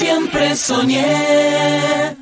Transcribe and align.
siempre 0.00 0.56
soñé. 0.56 2.19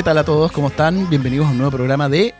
¿Qué 0.00 0.04
tal 0.04 0.16
a 0.16 0.24
todos? 0.24 0.50
¿Cómo 0.52 0.68
están? 0.68 1.10
Bienvenidos 1.10 1.46
a 1.46 1.50
un 1.50 1.58
nuevo 1.58 1.72
programa 1.72 2.08
de 2.08 2.32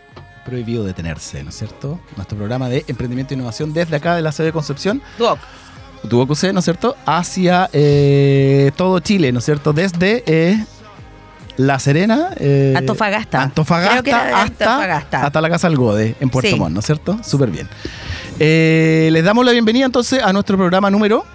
Prohibido 0.46 0.82
Detenerse, 0.82 1.44
¿no 1.44 1.50
es 1.50 1.56
cierto? 1.58 2.00
Nuestro 2.16 2.38
programa 2.38 2.70
de 2.70 2.86
emprendimiento 2.88 3.34
e 3.34 3.36
innovación 3.36 3.74
desde 3.74 3.96
acá 3.96 4.16
de 4.16 4.22
la 4.22 4.32
sede 4.32 4.46
de 4.46 4.52
Concepción, 4.54 5.02
Doc. 5.18 5.38
Tuvo 6.08 6.34
C, 6.34 6.54
¿no 6.54 6.60
es 6.60 6.64
cierto? 6.64 6.96
Hacia 7.04 7.68
eh, 7.74 8.70
todo 8.76 8.98
Chile, 9.00 9.30
¿no 9.30 9.40
es 9.40 9.44
cierto? 9.44 9.74
Desde 9.74 10.24
eh, 10.26 10.64
La 11.58 11.78
Serena. 11.78 12.30
eh, 12.38 12.72
Antofagasta. 12.78 13.42
Antofagasta, 13.42 13.90
Creo 13.92 14.04
que 14.04 14.10
era 14.10 14.24
de 14.24 14.32
hasta, 14.32 14.64
Antofagasta. 14.76 15.26
hasta 15.26 15.40
la 15.42 15.50
Casa 15.50 15.66
Algode, 15.66 16.16
en 16.18 16.30
Puerto 16.30 16.48
Sí. 16.48 16.56
Montt, 16.56 16.72
¿no 16.72 16.80
es 16.80 16.86
cierto? 16.86 17.18
Súper 17.22 17.50
bien. 17.50 17.68
Les 18.38 19.22
damos 19.22 19.44
la 19.44 19.52
bienvenida 19.52 19.84
entonces 19.84 20.22
a 20.22 20.32
nuestro 20.32 20.56
programa 20.56 20.90
número 20.90 21.26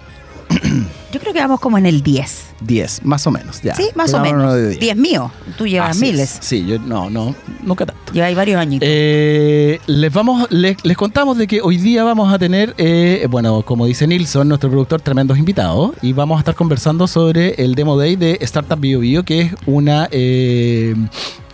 Yo 1.12 1.20
creo 1.20 1.32
que 1.32 1.40
vamos 1.40 1.60
como 1.60 1.78
en 1.78 1.86
el 1.86 2.02
10. 2.02 2.46
10, 2.60 3.04
más 3.04 3.26
o 3.26 3.30
menos. 3.30 3.62
Ya. 3.62 3.74
Sí, 3.74 3.88
más 3.94 4.12
o 4.14 4.20
menos. 4.20 4.42
número 4.44 4.68
10 4.68 4.96
mío. 4.96 5.30
Tú 5.56 5.66
llevas 5.66 5.90
Así 5.90 6.06
es. 6.06 6.12
miles. 6.12 6.38
Sí, 6.40 6.64
yo 6.66 6.78
no, 6.78 7.10
no, 7.10 7.34
nunca 7.62 7.86
tanto. 7.86 8.12
Lleváis 8.12 8.36
varios 8.36 8.58
años. 8.58 8.80
Eh, 8.82 9.78
les 9.86 10.12
vamos, 10.12 10.50
les, 10.50 10.82
les 10.84 10.96
contamos 10.96 11.36
de 11.38 11.46
que 11.46 11.60
hoy 11.60 11.76
día 11.76 12.02
vamos 12.04 12.32
a 12.32 12.38
tener, 12.38 12.74
eh, 12.78 13.26
bueno, 13.30 13.62
como 13.62 13.86
dice 13.86 14.06
Nilsson, 14.06 14.48
nuestro 14.48 14.70
productor, 14.70 15.00
tremendos 15.00 15.38
invitados, 15.38 15.92
y 16.02 16.12
vamos 16.12 16.36
a 16.36 16.40
estar 16.40 16.54
conversando 16.54 17.06
sobre 17.06 17.54
el 17.62 17.74
Demo 17.74 17.96
Day 17.96 18.16
de 18.16 18.38
Startup 18.42 18.78
Bio 18.78 19.00
Bio, 19.00 19.24
que 19.24 19.40
es 19.42 19.52
una 19.66 20.08
eh, 20.10 20.94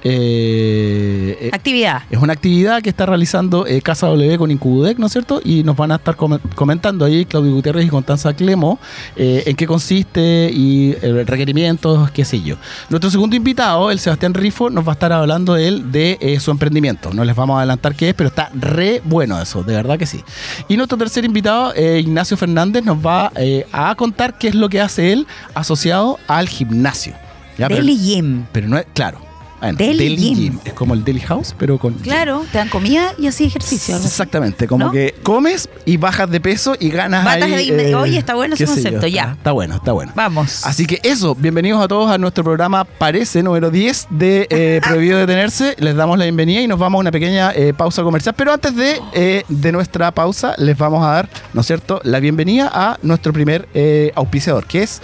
eh, 0.05 1.39
eh, 1.41 1.51
Actividad. 1.53 2.03
es 2.11 2.19
una 2.19 2.33
actividad 2.33 2.83
que 2.83 2.89
está 2.91 3.07
realizando 3.07 3.67
eh, 3.67 3.81
Casa 3.83 4.07
W 4.09 4.37
con 4.39 4.51
Incubudec, 4.51 4.99
¿no 4.99 5.07
es 5.07 5.13
cierto? 5.13 5.41
Y 5.45 5.63
nos 5.63 5.77
van 5.77 5.93
a 5.93 5.97
estar 5.97 6.17
com- 6.17 6.39
comentando 6.55 7.05
ahí 7.05 7.25
Claudio 7.25 7.53
Gutiérrez 7.55 7.87
y 7.87 7.89
Constanza 7.89 8.33
Clemo 8.35 8.79
eh, 9.17 9.45
en 9.47 9.57
qué 9.57 9.67
consiste 9.67 10.51
y 10.53 10.95
requerimientos, 10.95 12.11
qué 12.11 12.25
sé 12.25 12.41
yo. 12.43 12.57
Nuestro 12.91 13.11
segundo 13.11 13.37
invitado, 13.37 13.91
el 13.91 13.99
Sebastián 13.99 14.35
Rifo, 14.35 14.71
nos 14.71 14.87
va 14.87 14.93
a 14.93 14.95
estar 14.95 15.13
hablando 15.13 15.57
él 15.57 15.91
de 15.93 16.39
su 16.41 16.51
emprendimiento. 16.51 17.13
No 17.13 17.25
les 17.25 17.35
vamos 17.37 17.55
a 17.55 17.59
adelantar 17.59 17.95
qué 17.95 18.11
es, 18.11 18.15
pero 18.15 18.29
está 18.29 18.51
re 18.55 19.01
bueno 19.05 19.41
eso, 19.41 19.63
de 19.63 19.75
verdad 19.75 19.99
que 19.99 20.07
sí. 20.07 20.23
Y 20.69 20.77
nuestro 20.77 20.99
tercer 20.99 21.25
invitado, 21.25 21.73
Ignacio 21.77 22.37
Fernández, 22.37 22.85
nos 22.85 22.99
va 23.05 23.33
a 23.73 23.95
contar 23.95 24.39
qué 24.39 24.49
es 24.49 24.55
lo 24.55 24.69
que 24.69 24.81
hace 24.81 25.13
él 25.13 25.27
asociado 25.55 26.19
al 26.29 26.49
gimnasio. 26.49 27.15
¿Ya? 27.59 27.69
Pero- 27.69 27.81
Deli 27.81 27.97
Gym. 27.99 28.45
pero 28.53 28.69
no 28.69 28.79
es, 28.79 28.87
claro. 28.95 29.19
Bueno, 29.63 29.79
Deli 29.79 30.17
Gym. 30.35 30.59
Es 30.65 30.73
como 30.73 30.93
el 30.95 31.05
Deli 31.05 31.21
House, 31.21 31.55
pero 31.57 31.79
con. 31.79 31.95
gym. 31.95 32.03
Claro, 32.03 32.45
te 32.51 32.59
dan 32.59 32.69
comida 32.69 33.13
y 33.17 33.29
así 33.29 33.45
ejercicio. 33.45 33.97
Exactamente, 33.97 34.67
como 34.67 34.87
¿No? 34.87 34.91
que 34.91 35.15
comes 35.23 35.69
y 35.85 35.97
bajas 35.99 36.29
de 36.31 36.41
peso 36.41 36.75
y 36.81 36.91
ganas 36.91 37.25
Batas 37.25 37.45
ahí, 37.45 37.71
de- 37.71 37.91
eh, 37.91 37.95
oye, 37.95 38.19
está 38.19 38.35
bueno 38.35 38.55
ese 38.55 38.65
yo, 38.67 38.73
concepto, 38.73 38.97
está- 38.97 39.09
ya. 39.09 39.33
Está 39.39 39.53
bueno, 39.53 39.77
está 39.77 39.93
bueno. 39.93 40.11
Vamos. 40.17 40.67
Así 40.67 40.85
que 40.85 40.99
eso, 41.05 41.35
bienvenidos 41.37 41.81
a 41.83 41.87
todos 41.87 42.11
a 42.11 42.19
nuestro 42.19 42.43
programa 42.43 42.85
Parece 42.85 43.43
número 43.43 43.71
10 43.71 44.09
de 44.11 44.47
eh, 44.51 44.81
Prohibido 44.87 45.19
Detenerse. 45.19 45.77
Les 45.79 45.95
damos 45.95 46.19
la 46.19 46.25
bienvenida 46.25 46.61
y 46.61 46.67
nos 46.67 46.79
vamos 46.81 46.99
a 46.99 47.01
una 47.01 47.13
pequeña 47.13 47.53
eh, 47.55 47.73
pausa 47.73 48.03
comercial. 48.03 48.35
Pero 48.37 48.53
antes 48.53 48.75
de, 48.75 49.01
eh, 49.13 49.45
de 49.49 49.71
nuestra 49.73 50.11
pausa, 50.11 50.55
les 50.59 50.77
vamos 50.77 51.05
a 51.05 51.11
dar, 51.11 51.29
¿no 51.55 51.61
es 51.61 51.67
cierto?, 51.69 52.01
la 52.03 52.19
bienvenida 52.19 52.69
a 52.75 52.99
nuestro 53.03 53.33
primer 53.33 53.69
eh, 53.75 54.11
auspiciador, 54.17 54.67
que 54.67 54.83
es 54.83 55.01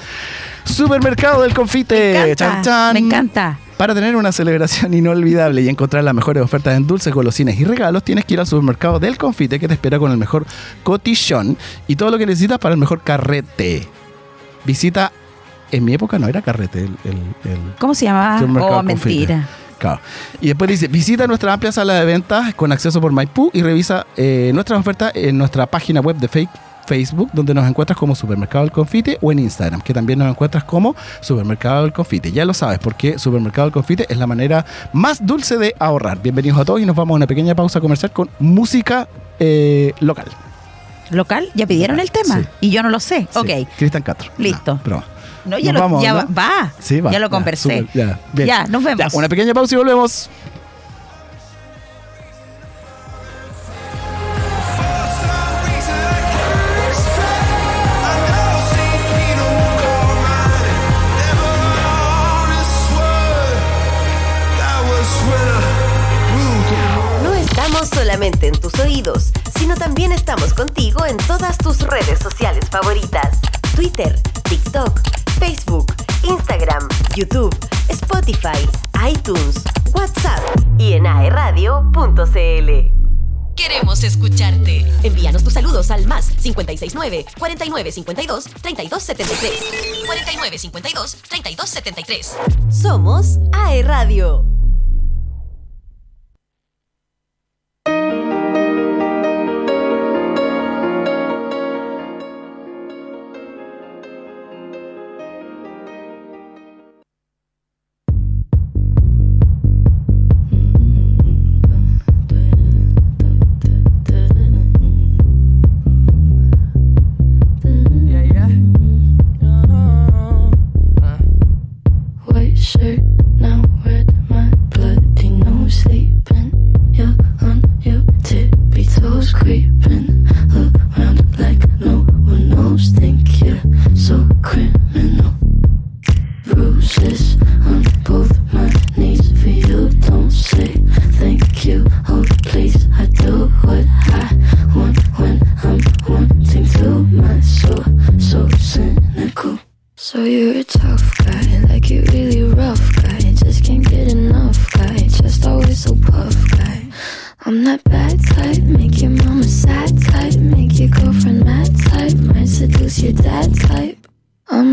Supermercado 0.64 1.42
del 1.42 1.54
Confite. 1.54 1.94
me 1.94 2.18
encanta. 2.32 2.34
Chan, 2.36 2.62
chan. 2.62 2.92
Me 2.94 2.98
encanta. 3.00 3.58
Para 3.78 3.94
tener 3.94 4.16
una 4.16 4.32
celebración 4.32 4.92
inolvidable 5.02 5.62
y 5.62 5.68
encontrar 5.68 6.04
las 6.04 6.12
mejores 6.14 6.42
ofertas 6.42 6.76
en 6.76 6.86
dulces, 6.86 7.14
golosinas 7.14 7.54
y 7.58 7.64
regalos, 7.64 8.02
tienes 8.02 8.24
que 8.26 8.34
ir 8.34 8.40
al 8.40 8.46
supermercado 8.46 8.98
del 8.98 9.16
confite 9.16 9.58
que 9.58 9.68
te 9.68 9.74
espera 9.74 9.98
con 9.98 10.10
el 10.12 10.18
mejor 10.18 10.44
cotillón 10.82 11.56
y 11.86 11.96
todo 11.96 12.10
lo 12.10 12.18
que 12.18 12.26
necesitas 12.26 12.58
para 12.58 12.74
el 12.74 12.80
mejor 12.80 13.00
carrete. 13.02 13.86
Visita, 14.64 15.12
en 15.70 15.84
mi 15.84 15.94
época 15.94 16.18
no 16.18 16.26
era 16.28 16.42
carrete 16.42 16.80
el, 16.80 16.96
el- 17.04 17.50
el 17.52 17.58
¿Cómo 17.78 17.94
se 17.94 18.04
llamaba? 18.06 18.38
supermercado 18.40 18.78
Oh, 18.80 18.84
Confite. 18.84 19.08
mentira. 19.08 19.48
Claro. 19.78 20.00
Y 20.40 20.48
después 20.48 20.68
dice, 20.68 20.88
visita 20.88 21.28
nuestra 21.28 21.52
amplia 21.52 21.70
sala 21.70 21.94
de 21.94 22.04
ventas 22.04 22.52
con 22.56 22.72
acceso 22.72 23.00
por 23.00 23.12
Maipú 23.12 23.48
y 23.54 23.62
revisa 23.62 24.06
eh, 24.16 24.50
nuestras 24.52 24.80
ofertas 24.80 25.12
en 25.14 25.38
nuestra 25.38 25.66
página 25.66 26.00
web 26.00 26.16
de 26.16 26.26
fake 26.26 26.50
Facebook, 26.88 27.28
donde 27.34 27.52
nos 27.52 27.68
encuentras 27.68 27.98
como 27.98 28.14
Supermercado 28.14 28.64
del 28.64 28.72
Confite, 28.72 29.18
o 29.20 29.30
en 29.30 29.40
Instagram, 29.40 29.82
que 29.82 29.92
también 29.92 30.18
nos 30.18 30.28
encuentras 30.30 30.64
como 30.64 30.96
Supermercado 31.20 31.82
del 31.82 31.92
Confite. 31.92 32.32
Ya 32.32 32.46
lo 32.46 32.54
sabes, 32.54 32.78
porque 32.78 33.18
Supermercado 33.18 33.66
del 33.66 33.72
Confite 33.74 34.06
es 34.08 34.16
la 34.16 34.26
manera 34.26 34.64
más 34.94 35.24
dulce 35.24 35.58
de 35.58 35.74
ahorrar. 35.78 36.20
Bienvenidos 36.22 36.58
a 36.58 36.64
todos 36.64 36.80
y 36.80 36.86
nos 36.86 36.96
vamos 36.96 37.14
a 37.14 37.16
una 37.16 37.26
pequeña 37.26 37.54
pausa 37.54 37.78
comercial 37.80 38.10
con 38.10 38.30
música 38.38 39.06
eh, 39.38 39.92
local. 40.00 40.26
¿Local? 41.10 41.48
¿Ya 41.54 41.66
pidieron 41.66 42.00
el 42.00 42.10
tema? 42.10 42.38
Sí. 42.40 42.46
Y 42.62 42.70
yo 42.70 42.82
no 42.82 42.88
lo 42.88 43.00
sé. 43.00 43.28
Sí, 43.30 43.38
Ok. 43.38 43.68
Cristian 43.76 44.02
Castro. 44.02 44.30
Listo. 44.38 44.80
No, 45.44 45.58
ya, 45.58 45.72
Nos 45.72 45.74
lo, 45.74 45.80
vamos, 45.80 46.02
ya 46.02 46.12
¿no? 46.12 46.16
va- 46.18 46.26
va. 46.64 46.72
Sí, 46.78 47.00
va. 47.00 47.10
Ya 47.10 47.18
lo 47.18 47.30
conversé. 47.30 47.86
ya, 47.94 48.18
bien. 48.32 48.48
Ya, 48.48 48.66
nos 48.66 48.82
vemos. 48.82 49.12
Una 49.14 49.28
pequeña 49.28 49.52
pausa 49.54 49.74
y 49.74 49.78
volvemos. 49.78 50.28
Solamente 68.28 68.48
en 68.48 68.60
tus 68.60 68.78
oídos, 68.80 69.32
sino 69.58 69.74
también 69.74 70.12
estamos 70.12 70.52
contigo 70.52 71.06
en 71.06 71.16
todas 71.16 71.56
tus 71.56 71.80
redes 71.80 72.18
sociales 72.18 72.68
favoritas. 72.70 73.38
Twitter, 73.74 74.20
TikTok, 74.48 75.00
Facebook, 75.38 75.86
Instagram, 76.24 76.88
YouTube, 77.16 77.54
Spotify, 77.88 78.68
iTunes, 79.08 79.62
WhatsApp 79.94 80.42
y 80.78 80.92
en 80.94 81.06
aeradio.cl. 81.06 82.70
Queremos 83.56 84.04
escucharte. 84.04 84.86
Envíanos 85.02 85.42
tus 85.42 85.54
saludos 85.54 85.90
al 85.90 86.06
más 86.06 86.30
569 86.30 87.24
4952 87.38 88.44
3273. 88.62 90.06
4952 90.06 91.16
3273. 91.28 92.36
Somos 92.70 93.38
AE 93.52 93.82
Radio. 93.82 94.57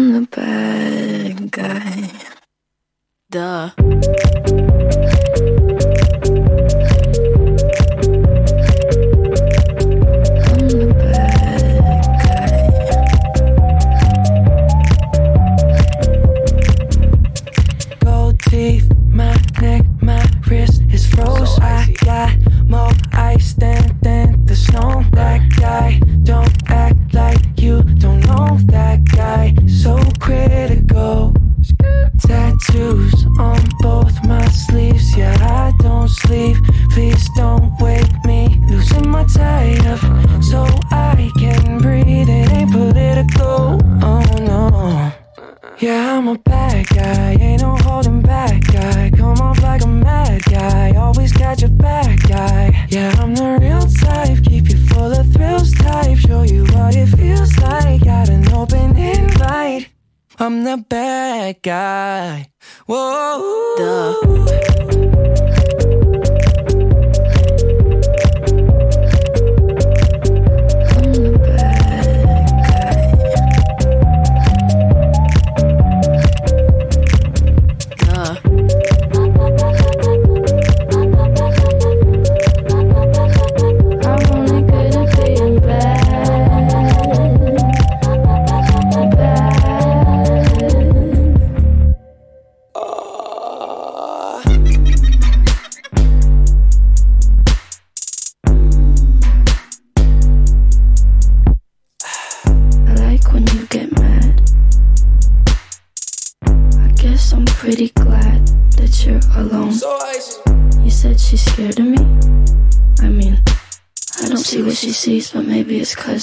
I'm 0.05 0.13
the 0.13 0.27
bad 0.27 1.50
guy. 1.50 2.14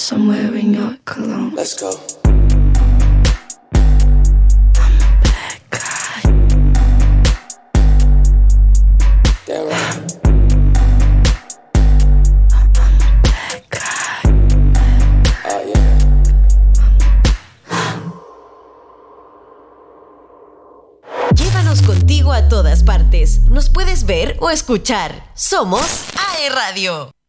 somewhere 0.03 0.53
in 0.53 0.73
your 0.73 0.97
cologne. 1.05 1.55
Let's 1.55 1.79
go. 1.79 1.91
contigo 21.87 22.31
a 22.31 22.47
todas 22.49 22.83
partes. 22.83 23.41
Nos 23.49 23.69
puedes 23.69 24.05
ver 24.05 24.37
o 24.39 24.51
escuchar. 24.51 25.31
Somos 25.33 26.05
AE 26.15 26.49
Radio. 26.49 27.22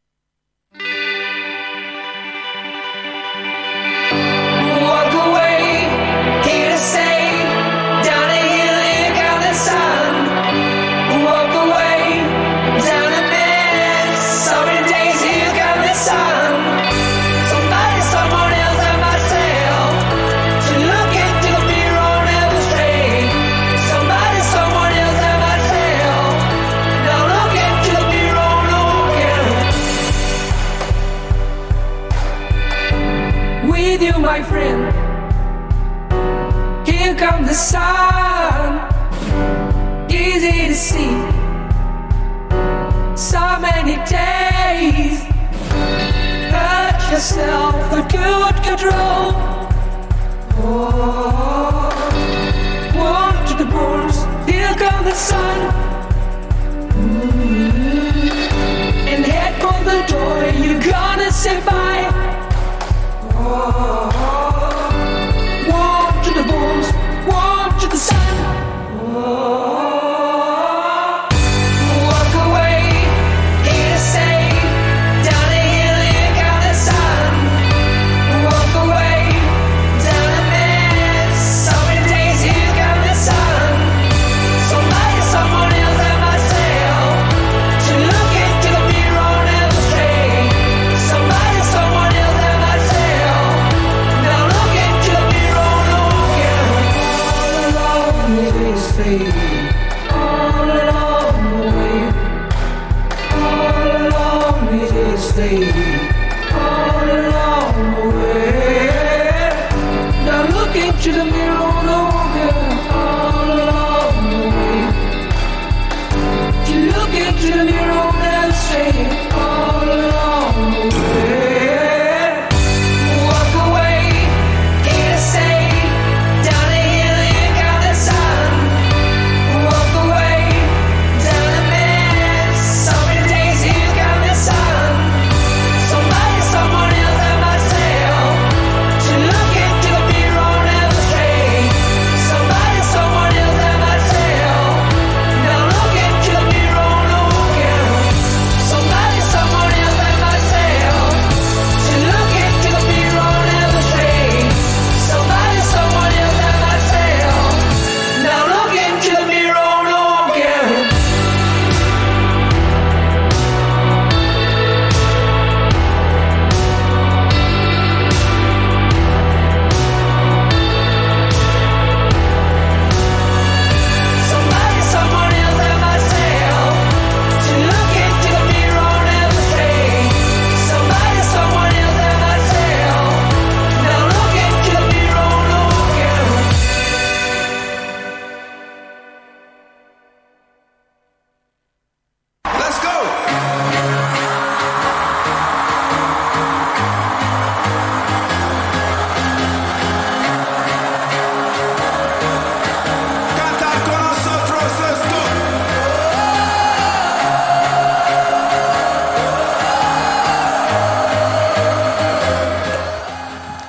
sais 61.45 61.61
pas. 61.61 61.74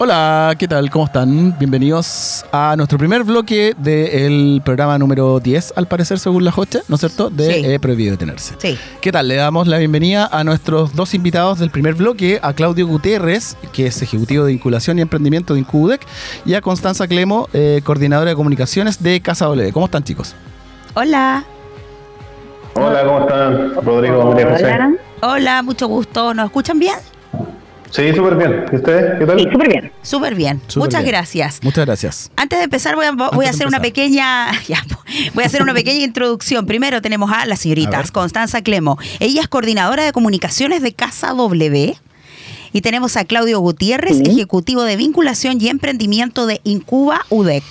Hola, 0.10 0.54
¿qué 0.60 0.68
tal? 0.68 0.92
¿Cómo 0.92 1.06
están? 1.06 1.58
Bienvenidos 1.58 2.46
a 2.52 2.76
nuestro 2.78 3.00
primer 3.00 3.24
bloque 3.24 3.74
del 3.76 4.62
programa 4.64 5.00
número 5.00 5.40
10, 5.40 5.74
al 5.76 5.88
parecer, 5.88 6.20
según 6.20 6.46
la 6.46 6.54
hoste, 6.56 6.82
¿no 6.88 6.94
es 6.94 7.00
cierto? 7.02 7.32
De 7.32 7.52
Sí. 7.52 7.66
eh, 7.66 7.80
Prohibido 7.80 8.12
Detenerse. 8.12 8.54
Sí. 8.60 8.78
¿Qué 9.02 9.12
tal? 9.12 9.28
Le 9.28 9.34
damos 9.34 9.66
la 9.66 9.80
bienvenida 9.80 10.30
a 10.32 10.44
nuestros 10.44 10.94
dos 10.96 11.16
invitados 11.16 11.58
del 11.58 11.72
primer 11.72 11.96
bloque, 11.96 12.40
a 12.44 12.54
Claudio 12.54 12.86
Gutiérrez, 12.86 13.58
que 13.74 13.88
es 13.88 14.00
ejecutivo 14.04 14.46
de 14.46 14.52
vinculación 14.52 15.00
y 15.00 15.02
emprendimiento 15.02 15.56
de 15.56 15.62
Incudec, 15.62 16.06
y 16.46 16.54
a 16.54 16.62
Constanza 16.62 17.08
Clemo, 17.08 17.50
eh, 17.54 17.82
coordinadora 17.84 18.30
de 18.30 18.36
comunicaciones 18.36 19.02
de 19.02 19.22
Casa 19.22 19.46
W. 19.46 19.74
¿Cómo 19.74 19.88
están, 19.88 20.04
chicos? 20.04 20.36
Hola. 20.94 21.44
Hola, 22.76 23.04
¿cómo 23.06 23.20
están? 23.22 23.74
Rodrigo, 23.84 24.24
María 24.24 24.52
José. 24.52 24.78
Hola, 25.24 25.64
mucho 25.64 25.88
gusto. 25.88 26.36
¿Nos 26.36 26.46
escuchan 26.46 26.78
bien? 26.78 26.94
Sí, 27.96 28.14
súper 28.14 28.36
bien. 28.36 28.66
¿Y 28.74 28.75
ustedes? 28.75 29.20
¿Qué 29.20 29.25
tal? 29.25 29.40
súper 29.40 29.70
bien. 29.70 29.92
Súper 30.02 30.36
bien. 30.36 30.62
Muchas 30.75 31.02
bien. 31.02 31.14
gracias. 31.14 31.60
Muchas 31.64 31.86
gracias. 31.86 32.32
Antes 32.36 32.60
de 32.60 32.66
empezar 32.66 32.96
voy 32.96 33.06
a, 33.06 33.12
voy 33.12 33.46
a 33.46 33.50
de 33.50 33.50
hacer 33.50 33.68
una 33.68 33.80
pequeña 33.80 34.52
ya, 34.68 34.84
voy 35.34 35.46
a 35.46 35.48
hacer 35.48 35.62
una 35.62 35.74
pequeña 35.74 36.04
introducción. 36.04 36.66
Primero 36.66 37.02
tenemos 37.02 37.32
a 37.32 37.46
la 37.46 37.56
señorita. 37.56 38.04
Constanza 38.12 38.62
Clemo. 38.62 38.98
Ella 39.22 39.42
es 39.42 39.48
coordinadora 39.48 40.04
de 40.04 40.12
comunicaciones 40.12 40.82
de 40.82 40.94
Casa 40.94 41.30
W. 41.30 41.98
Y 42.75 42.82
tenemos 42.82 43.15
a 43.15 43.24
Claudio 43.24 43.62
Gutiérrez, 43.62 44.20
ejecutivo 44.20 44.84
de 44.84 44.98
vinculación 44.98 45.62
y 45.62 45.70
emprendimiento 45.70 46.46
de 46.46 46.60
Incuba 46.65 47.25
UDEC. 47.29 47.63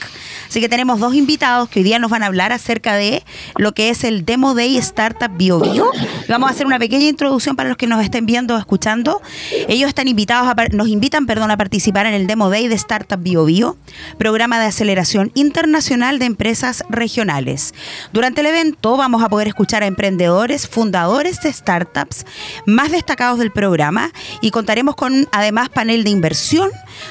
Así 0.48 0.60
que 0.60 0.68
tenemos 0.68 1.00
dos 1.00 1.14
invitados 1.14 1.68
que 1.68 1.80
hoy 1.80 1.84
día 1.84 1.98
nos 1.98 2.10
van 2.10 2.22
a 2.22 2.26
hablar 2.26 2.52
acerca 2.52 2.94
de 2.94 3.22
lo 3.56 3.72
que 3.72 3.90
es 3.90 4.04
el 4.04 4.24
Demo 4.24 4.54
Day 4.54 4.78
Startup 4.78 5.30
Bio 5.36 5.58
Bio. 5.60 5.90
Vamos 6.28 6.48
a 6.48 6.52
hacer 6.52 6.66
una 6.66 6.78
pequeña 6.78 7.06
introducción 7.06 7.54
para 7.54 7.68
los 7.68 7.76
que 7.76 7.86
nos 7.86 8.02
estén 8.02 8.24
viendo 8.24 8.54
o 8.54 8.58
escuchando. 8.58 9.20
Ellos 9.68 9.88
están 9.88 10.08
invitados 10.08 10.48
a, 10.48 10.54
nos 10.70 10.88
invitan, 10.88 11.26
perdón, 11.26 11.50
a 11.50 11.56
participar 11.56 12.06
en 12.06 12.14
el 12.14 12.26
Demo 12.26 12.48
Day 12.48 12.68
de 12.68 12.76
Startup 12.76 13.20
Bio 13.20 13.44
Bio, 13.44 13.76
programa 14.16 14.58
de 14.58 14.66
aceleración 14.66 15.32
internacional 15.34 16.18
de 16.18 16.26
empresas 16.26 16.84
regionales. 16.88 17.74
Durante 18.12 18.40
el 18.40 18.46
evento 18.46 18.96
vamos 18.96 19.22
a 19.22 19.28
poder 19.28 19.48
escuchar 19.48 19.82
a 19.82 19.86
emprendedores, 19.86 20.68
fundadores 20.68 21.42
de 21.42 21.52
startups 21.52 22.24
más 22.64 22.92
destacados 22.92 23.38
del 23.38 23.50
programa 23.50 24.12
y 24.40 24.50
contaremos 24.50 24.93
con 24.94 25.28
además 25.32 25.68
panel 25.68 26.04
de 26.04 26.10
inversión 26.10 26.70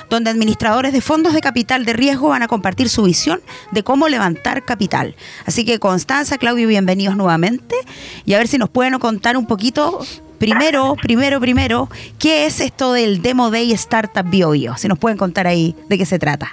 donde 0.09 0.29
administradores 0.29 0.93
de 0.93 1.01
fondos 1.01 1.33
de 1.33 1.41
capital 1.41 1.85
de 1.85 1.93
riesgo 1.93 2.29
van 2.29 2.43
a 2.43 2.47
compartir 2.47 2.89
su 2.89 3.03
visión 3.03 3.41
de 3.71 3.83
cómo 3.83 4.07
levantar 4.07 4.63
capital. 4.63 5.15
Así 5.45 5.65
que 5.65 5.79
Constanza, 5.79 6.37
Claudio, 6.37 6.67
bienvenidos 6.67 7.15
nuevamente 7.15 7.75
y 8.25 8.33
a 8.33 8.37
ver 8.37 8.47
si 8.47 8.57
nos 8.57 8.69
pueden 8.69 8.97
contar 8.99 9.37
un 9.37 9.45
poquito 9.45 9.99
primero, 10.39 10.95
primero, 11.01 11.39
primero, 11.39 11.89
qué 12.19 12.45
es 12.45 12.59
esto 12.59 12.93
del 12.93 13.21
Demo 13.21 13.49
Day 13.51 13.71
Startup 13.73 14.29
Bio 14.29 14.51
Bio. 14.51 14.75
Si 14.77 14.87
nos 14.87 14.97
pueden 14.99 15.17
contar 15.17 15.47
ahí 15.47 15.75
de 15.89 15.97
qué 15.97 16.05
se 16.05 16.19
trata. 16.19 16.51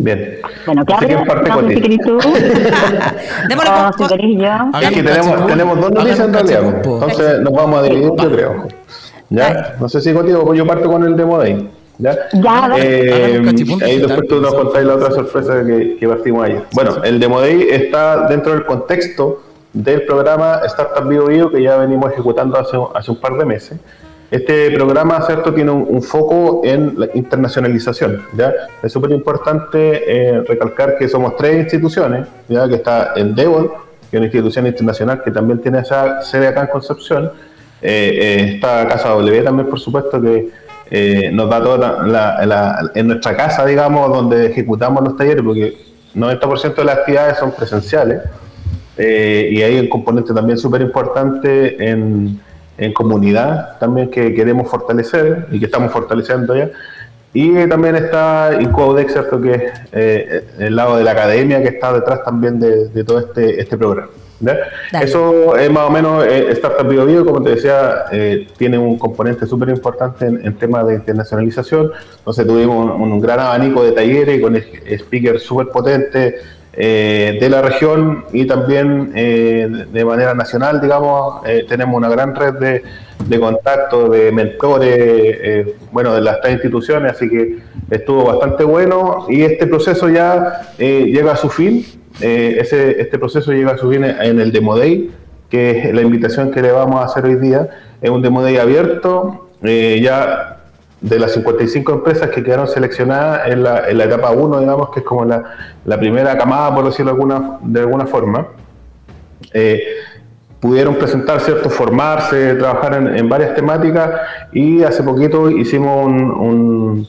Bien. 0.00 0.38
Bueno, 0.64 0.84
parte 0.84 1.08
no 1.12 1.60
sé 1.68 1.74
si 1.74 1.80
querés 1.80 1.98
tú 2.06 2.18
Démosle 3.48 3.70
con- 3.70 3.92
si 3.98 4.06
querés 4.14 4.36
yo. 4.38 4.46
Hagan 4.46 4.82
Es 4.84 4.90
que 4.90 5.00
un 5.00 5.06
tenemos, 5.06 5.46
tenemos 5.48 5.80
dos 5.80 5.90
noticias 5.90 6.20
en 6.20 6.32
realidad. 6.32 6.62
Entonces 6.84 7.40
nos 7.40 7.52
vamos 7.52 7.80
a 7.80 7.82
dividir, 7.82 8.04
yo 8.16 8.30
creo. 8.30 8.68
¿Ya? 9.30 9.76
No 9.78 9.88
sé 9.88 10.00
si 10.00 10.12
contigo, 10.12 10.44
pues 10.44 10.58
yo 10.58 10.66
parto 10.66 10.90
con 10.90 11.04
el 11.04 11.16
demo 11.16 11.38
de 11.38 11.46
ahí. 11.46 11.70
¿Ya? 11.98 12.16
Ya, 12.32 12.70
Eh, 12.78 13.42
ahí 13.82 13.98
después 13.98 14.28
tú 14.28 14.40
nos 14.40 14.54
contáis 14.54 14.86
la 14.86 14.94
otra 14.94 15.10
sorpresa 15.10 15.64
que, 15.64 15.96
que 15.98 16.08
partimos 16.08 16.44
ayer. 16.44 16.62
Bueno, 16.72 17.02
el 17.02 17.18
Demo 17.18 17.40
Day 17.40 17.66
está 17.70 18.28
dentro 18.28 18.52
del 18.52 18.64
contexto 18.64 19.42
del 19.72 20.02
programa 20.02 20.60
Startup 20.66 21.06
Bio 21.08 21.26
Bio 21.26 21.50
que 21.50 21.60
ya 21.60 21.76
venimos 21.76 22.12
ejecutando 22.12 22.56
hace, 22.56 22.76
hace 22.94 23.10
un 23.10 23.20
par 23.20 23.36
de 23.36 23.44
meses. 23.44 23.78
Este 24.30 24.70
programa, 24.72 25.20
¿cierto?, 25.22 25.52
tiene 25.54 25.70
un, 25.70 25.86
un 25.88 26.02
foco 26.02 26.60
en 26.62 26.94
la 27.00 27.08
internacionalización, 27.14 28.22
¿ya? 28.36 28.52
Es 28.82 28.92
súper 28.92 29.10
importante 29.10 30.02
eh, 30.06 30.42
recalcar 30.46 30.98
que 30.98 31.08
somos 31.08 31.34
tres 31.36 31.56
instituciones, 31.62 32.28
¿ya? 32.46 32.68
Que 32.68 32.74
está 32.76 33.14
el 33.16 33.34
Devon, 33.34 33.68
que 34.10 34.16
es 34.16 34.20
una 34.20 34.26
institución 34.26 34.66
internacional 34.66 35.22
que 35.22 35.30
también 35.30 35.60
tiene 35.60 35.80
esa 35.80 36.20
sede 36.22 36.46
acá 36.46 36.60
en 36.60 36.66
Concepción, 36.68 37.32
eh, 37.82 38.18
eh, 38.20 38.52
está 38.54 38.86
Casa 38.88 39.10
W 39.10 39.42
también, 39.42 39.68
por 39.68 39.80
supuesto, 39.80 40.20
que 40.20 40.50
eh, 40.90 41.30
nos 41.32 41.50
da 41.50 41.62
toda 41.62 42.02
la, 42.06 42.90
en 42.94 43.08
nuestra 43.08 43.36
casa, 43.36 43.64
digamos, 43.66 44.08
donde 44.10 44.46
ejecutamos 44.46 45.04
los 45.04 45.16
talleres, 45.16 45.42
porque 45.42 45.76
90% 46.14 46.74
de 46.74 46.84
las 46.84 46.98
actividades 46.98 47.38
son 47.38 47.52
presenciales. 47.52 48.22
Eh, 48.96 49.50
y 49.52 49.62
hay 49.62 49.78
un 49.78 49.88
componente 49.88 50.34
también 50.34 50.58
súper 50.58 50.80
importante 50.82 51.88
en, 51.88 52.40
comunidad 52.94 53.76
también 53.80 54.08
que 54.08 54.32
queremos 54.34 54.70
fortalecer 54.70 55.46
y 55.50 55.58
que 55.58 55.66
estamos 55.66 55.90
fortaleciendo 55.92 56.56
ya. 56.56 56.70
Y 57.34 57.66
también 57.66 57.96
está 57.96 58.56
Incodex, 58.60 59.12
¿cierto? 59.12 59.40
Que 59.40 59.52
es 59.52 59.62
eh, 59.92 60.44
el 60.60 60.76
lado 60.76 60.96
de 60.96 61.04
la 61.04 61.10
academia 61.10 61.60
que 61.60 61.70
está 61.70 61.92
detrás 61.92 62.24
también 62.24 62.60
de, 62.60 62.88
de 62.88 63.04
todo 63.04 63.18
este, 63.18 63.60
este 63.60 63.76
programa. 63.76 64.10
Eso 65.02 65.56
es 65.56 65.70
más 65.70 65.84
o 65.88 65.90
menos 65.90 66.24
eh, 66.24 66.46
Startup 66.52 66.86
Bio 66.88 67.04
Bio, 67.04 67.24
como 67.24 67.42
te 67.42 67.50
decía, 67.56 68.04
eh, 68.12 68.46
tiene 68.56 68.78
un 68.78 68.96
componente 68.98 69.46
súper 69.46 69.68
importante 69.70 70.26
en, 70.26 70.46
en 70.46 70.54
temas 70.54 70.86
de 70.86 70.94
internacionalización. 70.94 71.90
Entonces 72.18 72.46
tuvimos 72.46 72.94
un, 72.94 73.02
un 73.12 73.20
gran 73.20 73.40
abanico 73.40 73.82
de 73.82 73.92
talleres 73.92 74.40
con 74.40 74.56
speakers 74.98 75.42
súper 75.42 75.68
potentes 75.68 76.34
eh, 76.80 77.36
de 77.40 77.48
la 77.50 77.62
región 77.62 78.24
y 78.32 78.46
también 78.46 79.10
eh, 79.16 79.68
de- 79.90 80.04
manera 80.04 80.32
nacional, 80.34 80.80
digamos, 80.80 81.42
tenemos 81.68 81.96
una 81.96 82.08
gran 82.08 82.36
red 82.36 82.54
de, 82.54 82.82
de 83.26 83.40
contactos, 83.40 84.12
de 84.12 84.30
mentores, 84.30 85.66
bueno, 85.90 86.14
de 86.14 86.20
las 86.20 86.40
tres 86.40 86.54
instituciones, 86.54 87.10
así 87.12 87.28
que 87.28 87.58
estuvo 87.90 88.24
bastante 88.26 88.62
bueno 88.62 89.26
y 89.28 89.42
este 89.42 89.66
proceso 89.66 90.08
ya 90.08 90.70
llega 90.78 91.32
a 91.32 91.36
su 91.36 91.48
fin, 91.48 91.84
eh, 92.20 92.56
ese, 92.60 93.00
este 93.00 93.18
proceso 93.18 93.52
llega 93.52 93.72
a 93.72 93.78
su 93.78 93.90
fin 93.90 94.04
en 94.04 94.40
el 94.40 94.52
Demo 94.52 94.76
Day, 94.76 95.10
que 95.50 95.70
es 95.88 95.94
la 95.94 96.02
invitación 96.02 96.50
que 96.50 96.60
le 96.62 96.72
vamos 96.72 97.00
a 97.00 97.04
hacer 97.04 97.24
hoy 97.24 97.36
día, 97.36 97.68
es 98.00 98.10
un 98.10 98.20
Demo 98.22 98.42
Day 98.42 98.56
abierto, 98.58 99.48
eh, 99.62 100.00
ya 100.02 100.56
de 101.00 101.18
las 101.18 101.32
55 101.32 101.92
empresas 101.92 102.28
que 102.30 102.42
quedaron 102.42 102.66
seleccionadas 102.66 103.48
en 103.48 103.62
la, 103.62 103.88
en 103.88 103.98
la 103.98 104.04
etapa 104.04 104.30
1, 104.32 104.60
digamos, 104.60 104.90
que 104.90 105.00
es 105.00 105.06
como 105.06 105.24
la, 105.24 105.42
la 105.84 105.98
primera 105.98 106.36
camada, 106.36 106.74
por 106.74 106.84
decirlo 106.86 107.12
de 107.62 107.80
alguna, 107.80 108.06
forma, 108.06 108.48
eh, 109.54 109.80
pudieron 110.60 110.96
presentar, 110.96 111.40
¿cierto? 111.40 111.70
formarse, 111.70 112.54
trabajar 112.56 112.94
en, 112.94 113.16
en 113.16 113.28
varias 113.28 113.54
temáticas 113.54 114.10
y 114.52 114.82
hace 114.82 115.04
poquito 115.04 115.48
hicimos 115.50 116.04
un- 116.06 116.30
un, 116.32 117.08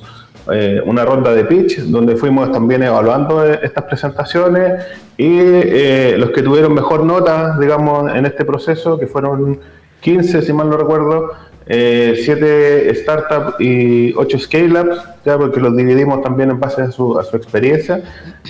eh, 0.52 0.82
una 0.86 1.06
ronda 1.06 1.34
de 1.34 1.46
pitch 1.46 1.80
donde 1.80 2.16
fuimos 2.16 2.52
también 2.52 2.84
evaluando 2.84 3.46
eh, 3.46 3.60
estas 3.64 3.84
presentaciones 3.86 4.84
y 5.18 5.38
eh, 5.40 6.16
los 6.18 6.32
que 6.32 6.42
tuvieron 6.42 6.74
mejor 6.74 7.04
nota, 7.04 7.58
digamos, 7.60 8.10
en 8.16 8.26
este 8.26 8.46
proceso, 8.46 8.98
que 8.98 9.06
fueron 9.06 9.60
15, 10.00 10.42
si 10.42 10.54
mal 10.54 10.70
no 10.70 10.78
recuerdo, 10.78 11.32
eh, 11.72 12.20
7 12.24 12.96
startups 12.96 13.60
y 13.60 14.12
8 14.16 14.40
scale-ups, 14.40 14.98
porque 15.24 15.60
los 15.60 15.78
dividimos 15.78 16.24
también 16.24 16.50
en 16.50 16.60
base 16.60 16.82
a 16.82 16.92
su, 16.92 17.20
a 17.20 17.24
su 17.24 17.38
experiencia, 17.38 18.02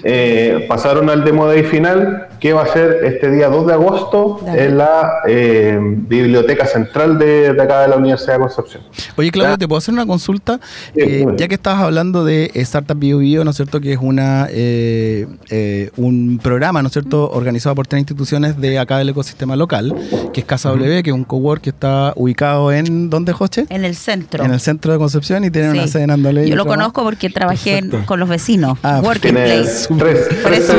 eh, 0.03 0.65
pasaron 0.69 1.09
al 1.09 1.25
Demo 1.25 1.45
Day 1.47 1.63
final, 1.63 2.27
que 2.39 2.53
va 2.53 2.63
a 2.63 2.67
ser 2.67 2.99
este 3.03 3.29
día 3.31 3.49
2 3.49 3.67
de 3.67 3.73
agosto 3.73 4.39
Dale. 4.45 4.65
en 4.65 4.77
la 4.77 5.09
eh, 5.27 5.77
Biblioteca 5.81 6.65
Central 6.65 7.17
de, 7.19 7.53
de 7.53 7.61
acá 7.61 7.81
de 7.81 7.87
la 7.89 7.97
Universidad 7.97 8.33
de 8.35 8.39
Concepción. 8.39 8.83
Oye, 9.17 9.31
Claudio. 9.31 9.57
¿te 9.57 9.67
puedo 9.67 9.77
hacer 9.79 9.93
una 9.93 10.05
consulta? 10.05 10.59
Sí, 10.95 11.01
Eh, 11.01 11.25
ya 11.37 11.47
que 11.47 11.55
estabas 11.55 11.81
hablando 11.83 12.23
de 12.23 12.51
Startup 12.55 12.97
Bio 12.97 13.17
Bio, 13.19 13.43
¿no 13.43 13.51
es 13.51 13.55
cierto? 13.57 13.81
Que 13.81 13.93
es 13.93 13.99
una 14.01 14.47
eh, 14.49 15.27
eh, 15.49 15.89
un 15.97 16.39
programa, 16.41 16.81
¿no 16.81 16.87
es 16.87 16.93
cierto? 16.93 17.29
Organizado 17.31 17.75
por 17.75 17.87
tres 17.87 17.99
instituciones 17.99 18.59
de 18.59 18.79
acá 18.79 18.97
del 18.97 19.09
ecosistema 19.09 19.55
local, 19.55 19.93
que 20.33 20.41
es 20.41 20.45
Casa 20.45 20.69
W, 20.69 21.03
que 21.03 21.09
es 21.09 21.15
un 21.15 21.23
cowork 21.25 21.61
que 21.61 21.69
está 21.71 22.13
ubicado 22.15 22.71
en, 22.71 23.09
¿dónde, 23.09 23.33
Joche? 23.33 23.65
En 23.69 23.83
el 23.85 23.95
centro. 23.95 24.43
En 24.43 24.53
el 24.53 24.59
centro 24.59 24.91
de 24.93 24.97
Concepción 24.99 25.43
y 25.43 25.51
tiene 25.51 25.71
Sí. 25.71 25.77
una 25.77 25.87
sede 25.87 26.03
en 26.03 26.11
Andalé. 26.11 26.47
Yo 26.49 26.55
lo 26.55 26.65
conozco 26.65 27.03
porque 27.03 27.29
trabajé 27.29 27.79
en- 27.79 27.89
con 28.05 28.19
los 28.19 28.29
vecinos. 28.29 28.77
Ah, 28.83 29.01
Working 29.03 29.33
Place. 29.33 29.87
tres, 29.97 30.27
Por 30.41 30.51
tres 30.51 30.59
eso 30.69 30.73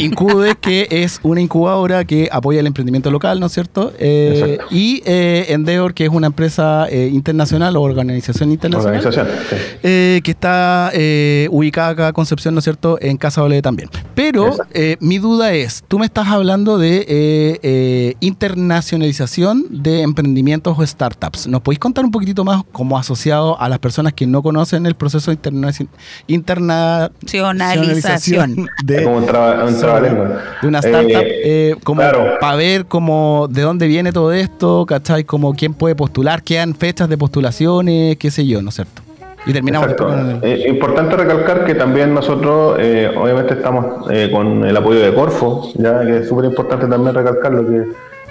Incude, 0.00 0.54
que 0.60 0.86
es 0.90 1.20
una 1.22 1.40
incubadora 1.40 2.04
que 2.04 2.28
apoya 2.32 2.60
el 2.60 2.66
emprendimiento 2.66 3.10
local, 3.10 3.40
¿no 3.40 3.46
es 3.46 3.52
cierto? 3.52 3.92
Eh, 3.98 4.58
y 4.70 5.02
eh, 5.04 5.46
Endeavor, 5.50 5.94
que 5.94 6.04
es 6.04 6.10
una 6.10 6.26
empresa 6.28 6.86
eh, 6.90 7.10
internacional 7.12 7.76
o 7.76 7.82
organización 7.82 8.50
internacional. 8.52 8.98
Organización. 8.98 9.26
sí. 9.50 9.56
eh, 9.82 10.20
que 10.24 10.30
está 10.30 10.90
eh, 10.94 11.48
ubicada 11.50 11.88
acá 11.90 12.12
Concepción, 12.12 12.54
¿no 12.54 12.58
es 12.58 12.64
cierto?, 12.64 12.98
en 13.00 13.16
Casa 13.16 13.42
Ole 13.42 13.62
también. 13.62 13.88
Pero 14.14 14.56
eh, 14.72 14.96
mi 15.00 15.18
duda 15.18 15.52
es, 15.52 15.82
tú 15.88 15.98
me 15.98 16.06
estás 16.06 16.28
hablando 16.28 16.78
de 16.78 16.98
eh, 17.08 17.58
eh, 17.62 18.14
internacionalización 18.20 19.64
de 19.70 20.02
emprendimientos 20.02 20.76
o 20.78 20.86
startups. 20.86 21.46
¿Nos 21.46 21.60
podéis 21.60 21.78
contar 21.78 22.04
un 22.04 22.10
poquitito 22.10 22.44
más 22.44 22.62
como 22.72 22.98
asociado 22.98 23.60
a 23.60 23.68
las 23.68 23.78
personas 23.78 24.12
que 24.12 24.26
no 24.26 24.42
conocen 24.42 24.86
el 24.86 24.94
proceso 24.94 25.30
de 25.30 25.38
internaci- 25.40 25.88
internacionalización 26.26 27.58
Nacionalización. 27.58 28.68
Es 28.80 28.86
de... 28.86 29.04
como 29.04 29.18
un, 29.18 29.26
traba- 29.26 29.64
un 29.64 29.74
Sorry. 29.74 29.87
Trabalengua. 29.92 30.38
de 30.62 30.68
una 30.68 30.78
startup, 30.78 31.10
Eh, 31.22 31.40
eh, 31.70 31.76
como 31.84 32.00
claro. 32.00 32.24
para 32.40 32.56
ver 32.56 32.86
como 32.86 33.46
de 33.50 33.62
dónde 33.62 33.86
viene 33.86 34.12
todo 34.12 34.32
esto, 34.32 34.84
¿cachai? 34.86 35.24
Como 35.24 35.54
quién 35.54 35.74
puede 35.74 35.94
postular, 35.94 36.42
quedan 36.42 36.74
fechas 36.74 37.08
de 37.08 37.16
postulaciones, 37.18 38.16
qué 38.16 38.30
sé 38.30 38.46
yo, 38.46 38.62
¿no 38.62 38.68
es 38.70 38.74
cierto? 38.76 39.02
Y 39.46 39.52
terminamos 39.52 39.94
con 39.94 40.40
Eh, 40.42 40.64
importante 40.68 41.16
recalcar 41.16 41.64
que 41.64 41.74
también 41.74 42.12
nosotros, 42.12 42.76
eh, 42.80 43.10
obviamente, 43.16 43.54
estamos 43.54 44.06
eh, 44.10 44.28
con 44.32 44.64
el 44.64 44.76
apoyo 44.76 45.00
de 45.00 45.14
Corfo, 45.14 45.70
ya 45.76 46.04
que 46.04 46.18
es 46.18 46.28
súper 46.28 46.44
importante 46.46 46.86
también 46.86 47.14
recalcarlo, 47.14 47.66
que 47.66 47.82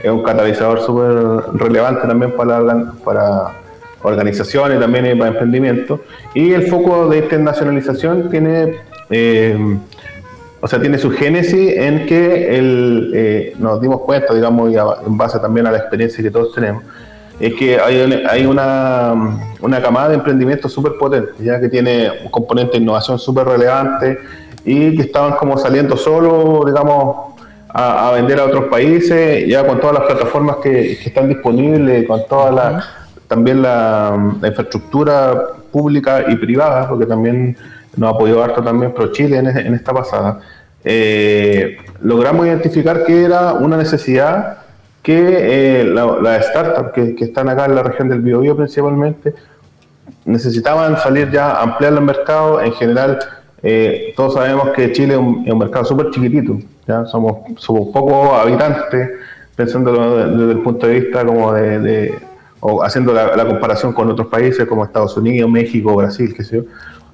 es 0.04 0.12
un 0.12 0.22
catalizador 0.22 0.80
súper 0.82 1.58
relevante 1.60 2.06
también 2.08 2.32
para, 2.36 2.60
la- 2.60 2.92
para 3.04 3.48
organizaciones 4.04 4.80
también 4.80 5.06
y 5.08 5.16
para 5.16 5.32
emprendimientos. 5.32 6.02
Y 6.36 6.54
el 6.54 6.64
foco 6.68 7.08
de 7.10 7.18
internacionalización 7.20 8.30
tiene, 8.30 8.76
eh, 9.10 9.58
o 10.68 10.70
sea, 10.70 10.82
tiene 10.82 10.98
su 10.98 11.12
génesis 11.12 11.78
en 11.78 12.06
que 12.06 12.58
el, 12.58 13.12
eh, 13.16 13.54
nos 13.58 13.80
dimos 13.80 14.02
cuenta, 14.02 14.34
digamos, 14.34 14.70
y 14.70 14.76
a- 14.76 14.98
en 15.06 15.18
base 15.18 15.40
también 15.40 15.66
a 15.66 15.72
la 15.72 15.78
experiencia 15.78 16.22
que 16.22 16.30
todos 16.30 16.54
tenemos, 16.54 16.84
es 17.40 17.54
que 17.54 17.80
hay, 17.80 18.02
un- 18.02 18.28
hay 18.30 18.46
una, 18.46 19.14
una 19.62 19.82
camada 19.82 20.10
de 20.10 20.16
emprendimiento 20.16 20.68
súper 20.68 20.98
potente, 21.00 21.32
ya 21.40 21.58
que 21.62 21.70
tiene 21.70 22.10
un 22.22 22.30
componente 22.30 22.74
de 22.74 22.80
innovación 22.84 23.18
súper 23.18 23.48
relevante 23.48 24.20
y 24.66 24.94
que 24.98 25.04
estaban 25.04 25.36
como 25.38 25.58
saliendo 25.58 25.96
solo, 25.96 26.64
digamos, 26.66 27.34
a, 27.70 28.10
a 28.10 28.12
vender 28.12 28.38
a 28.42 28.44
otros 28.44 28.66
países, 28.66 29.48
ya 29.48 29.66
con 29.66 29.80
todas 29.80 30.00
las 30.00 30.04
plataformas 30.04 30.58
que, 30.58 30.98
que 31.02 31.08
están 31.08 31.30
disponibles, 31.30 32.06
con 32.08 32.28
toda 32.28 32.52
la, 32.52 32.84
también 33.30 33.62
la, 33.62 34.34
la 34.42 34.48
infraestructura 34.50 35.34
pública 35.72 36.26
y 36.28 36.36
privada, 36.36 36.90
porque 36.90 37.06
también 37.06 37.56
nos 37.96 38.14
apoyó 38.14 38.44
harto 38.44 38.62
también 38.62 38.94
ProChile 38.94 39.38
en, 39.38 39.48
en 39.48 39.74
esta 39.74 39.92
pasada. 39.94 40.40
Eh, 40.90 41.78
logramos 42.02 42.48
identificar 42.48 43.04
que 43.04 43.24
era 43.26 43.52
una 43.54 43.76
necesidad 43.76 44.60
que 45.04 45.18
eh, 45.82 45.84
la- 45.84 46.18
las 46.22 46.46
startups 46.46 46.92
que, 46.94 47.26
están 47.26 47.50
acá 47.50 47.66
en 47.66 47.76
la 47.76 47.84
región 47.84 48.08
del 48.08 48.22
Biobío 48.22 48.56
principalmente 48.56 49.34
necesitaban 50.24 50.98
salir 50.98 51.30
ya 51.30 51.62
ampliar 51.62 51.92
el 51.94 52.02
mercado. 52.02 52.62
En 52.62 52.72
general, 52.74 53.20
eh, 53.64 54.14
todos 54.16 54.36
sabemos 54.36 54.70
que 54.70 54.94
Chile 54.94 55.16
es 55.16 55.20
un, 55.20 55.58
mercado 55.60 55.84
súper 55.84 56.10
chiquitito, 56.12 56.58
¿ya? 56.88 57.06
Somos, 57.06 57.38
somos 57.58 57.90
pocos 57.90 58.32
habitantes, 58.40 59.10
pensándolo 59.58 60.18
de- 60.18 60.38
desde 60.38 60.52
el 60.54 60.60
punto 60.60 60.88
de 60.88 61.00
vista 61.02 61.26
como 61.26 61.52
de, 61.54 61.80
de- 61.80 62.16
o 62.62 62.82
haciendo 62.82 63.12
la, 63.14 63.36
la 63.36 63.46
comparación 63.46 63.92
con 63.92 64.10
otros 64.10 64.28
países 64.28 64.66
como 64.68 64.86
Estados 64.86 65.18
Unidos, 65.18 65.50
México, 65.50 65.94
Brasil, 65.96 66.34
qué 66.36 66.44
sé 66.46 66.58
yo. 66.58 66.64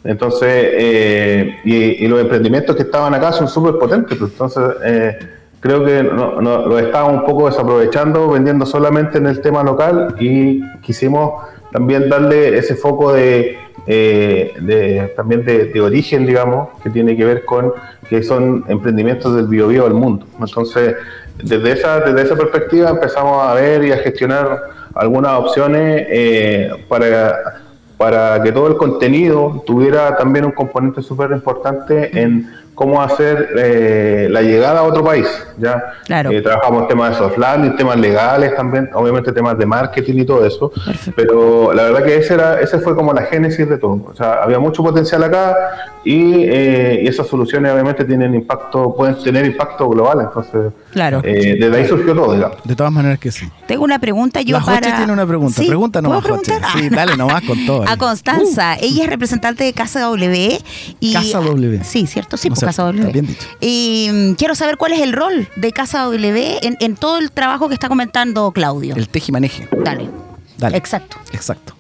Entonces, 0.04 0.50
eh, 0.50 1.56
y, 1.63 2.08
los 2.08 2.20
emprendimientos 2.20 2.76
que 2.76 2.84
estaban 2.84 3.13
acá 3.13 3.32
son 3.32 3.48
súper 3.48 3.76
potentes, 3.76 4.18
pues, 4.18 4.32
entonces 4.32 4.63
eh, 4.84 5.18
creo 5.62 5.86
que 5.86 6.04
no, 6.04 6.42
no- 6.42 6.66
lo 6.68 6.78
estábamos 6.78 7.22
un 7.22 7.26
poco 7.26 7.48
desaprovechando, 7.50 8.30
vendiendo 8.30 8.66
solamente 8.66 9.18
en 9.18 9.28
el 9.28 9.39
tema 9.39 9.63
local 9.63 10.16
y 10.20 10.62
quisimos 10.82 11.44
también 11.72 12.10
darle 12.10 12.58
ese 12.58 12.76
foco 12.76 13.13
de, 13.13 13.58
eh, 13.88 15.13
también 15.16 15.46
de, 15.46 15.82
origen, 15.82 16.26
digamos, 16.26 16.70
que 16.84 16.89
tiene 16.89 17.16
que 17.16 17.26
ver 17.26 17.46
con 17.46 17.74
que 18.10 18.22
son 18.24 18.63
emprendimientos 18.68 19.36
del 19.36 19.48
biobío 19.48 19.86
al 19.86 19.94
mundo. 19.94 20.26
Entonces, 20.39 20.96
desde 21.42 21.72
esa, 21.72 22.02
desde 22.02 22.22
esa 22.24 22.36
perspectiva 22.36 22.89
empezamos 22.89 23.42
a 23.42 23.54
ver 23.56 23.84
y 23.86 23.92
a 23.92 23.98
gestionar 23.98 24.60
algunas 24.94 25.32
opciones 25.39 26.06
eh, 26.10 26.70
para 26.88 27.62
para 28.04 28.44
que 28.44 28.52
todo 28.52 28.68
el 28.68 28.76
contenido 28.76 29.63
tuviera 29.66 30.18
también 30.18 30.44
un 30.44 30.52
componente 30.52 31.02
súper 31.02 31.32
importante 31.32 32.22
en 32.22 32.52
cómo 32.76 33.02
hacer 33.02 33.50
eh, 33.58 34.28
la 34.30 34.42
llegada 34.42 34.80
a 34.80 34.84
otro 34.84 35.04
país. 35.04 35.28
¿ya? 35.58 35.94
Claro. 36.06 36.32
Eh, 36.32 36.42
trabajamos 36.42 36.88
temas 36.88 37.12
de 37.12 37.18
soft 37.18 37.38
landing, 37.38 37.76
temas 37.76 37.98
legales 37.98 38.56
también, 38.56 38.90
obviamente 38.94 39.32
temas 39.32 39.58
de 39.58 39.66
marketing 39.66 40.20
y 40.20 40.26
todo 40.26 40.46
eso, 40.46 40.72
pero 41.16 41.74
la 41.74 41.84
verdad 41.84 42.04
que 42.04 42.18
ese, 42.18 42.34
era, 42.34 42.60
ese 42.60 42.80
fue 42.80 42.96
como 42.96 43.14
la 43.14 43.24
génesis 43.24 43.68
de 43.70 43.78
todo. 43.78 44.02
O 44.12 44.16
sea, 44.16 44.44
había 44.44 44.60
mucho 44.60 44.84
potencial 44.84 45.24
acá 45.24 45.56
y, 46.04 46.44
eh, 46.44 47.02
y 47.04 47.08
esas 47.08 47.28
soluciones 47.28 47.72
obviamente 47.72 48.04
tienen 48.06 48.34
impacto, 48.36 48.94
pueden 48.96 49.16
tener 49.24 49.46
impacto 49.46 49.88
global, 49.90 50.22
entonces 50.22 50.74
Claro. 50.92 51.22
eh, 51.24 51.58
desde 51.60 51.76
ahí 51.78 51.88
surgió 51.88 52.14
todo, 52.14 52.34
digamos. 52.34 52.58
De 52.64 52.76
todas 52.76 52.92
maneras 52.92 53.20
que 53.20 53.32
sí. 53.32 53.50
Tengo 53.68 53.84
una 53.84 54.00
pregunta 54.00 54.42
yo 54.42 54.58
la 54.58 54.66
para... 54.66 54.78
Joche 54.78 54.98
tiene 54.98 55.14
una 55.14 55.26
pregunta. 55.26 55.62
¿Sí? 55.62 55.68
Pregunta 55.68 56.02
¿Puedo 56.02 56.22
nomás, 56.22 56.30
Joche. 56.30 56.54
Sí, 56.74 56.90
dale 56.90 57.16
nomás 57.18 57.42
con 57.44 57.66
todo. 57.66 57.84
A. 57.88 57.98
Constanza, 57.98 58.76
ella 58.82 59.06
es 59.06 59.10
representante 59.10 59.64
de 59.64 59.74
Casa 59.74 60.02
W. 60.02 60.60
Y, 61.00 61.14
Casa 61.14 61.40
W. 61.40 61.84
Sí, 61.84 62.06
cierto, 62.06 62.38
sí, 62.38 62.50
No 62.50 62.56
sé, 62.63 62.67
Casa 62.67 62.84
W. 62.84 62.99
está 63.02 63.12
bien 63.13 63.28
dicho. 63.28 63.47
Y 63.62 64.10
mm, 64.12 64.34
quiero 64.34 64.56
saber 64.56 64.78
cuál 64.78 64.93
es 64.93 65.02
el 65.02 65.13
rol 65.13 65.47
de 65.56 65.71
Casa 65.71 66.04
W 66.04 66.60
en, 66.62 66.78
en 66.80 66.95
todo 66.95 67.17
el 67.17 67.32
trabajo 67.32 67.67
que 67.67 67.73
está 67.73 67.88
comentando 67.89 68.52
Claudio. 68.52 68.95
El 68.95 69.10
tejimaneje. 69.10 69.67
Dale. 69.84 70.10
Dale. 70.58 70.78
Exacto. 70.78 71.17
Exacto. 71.32 71.76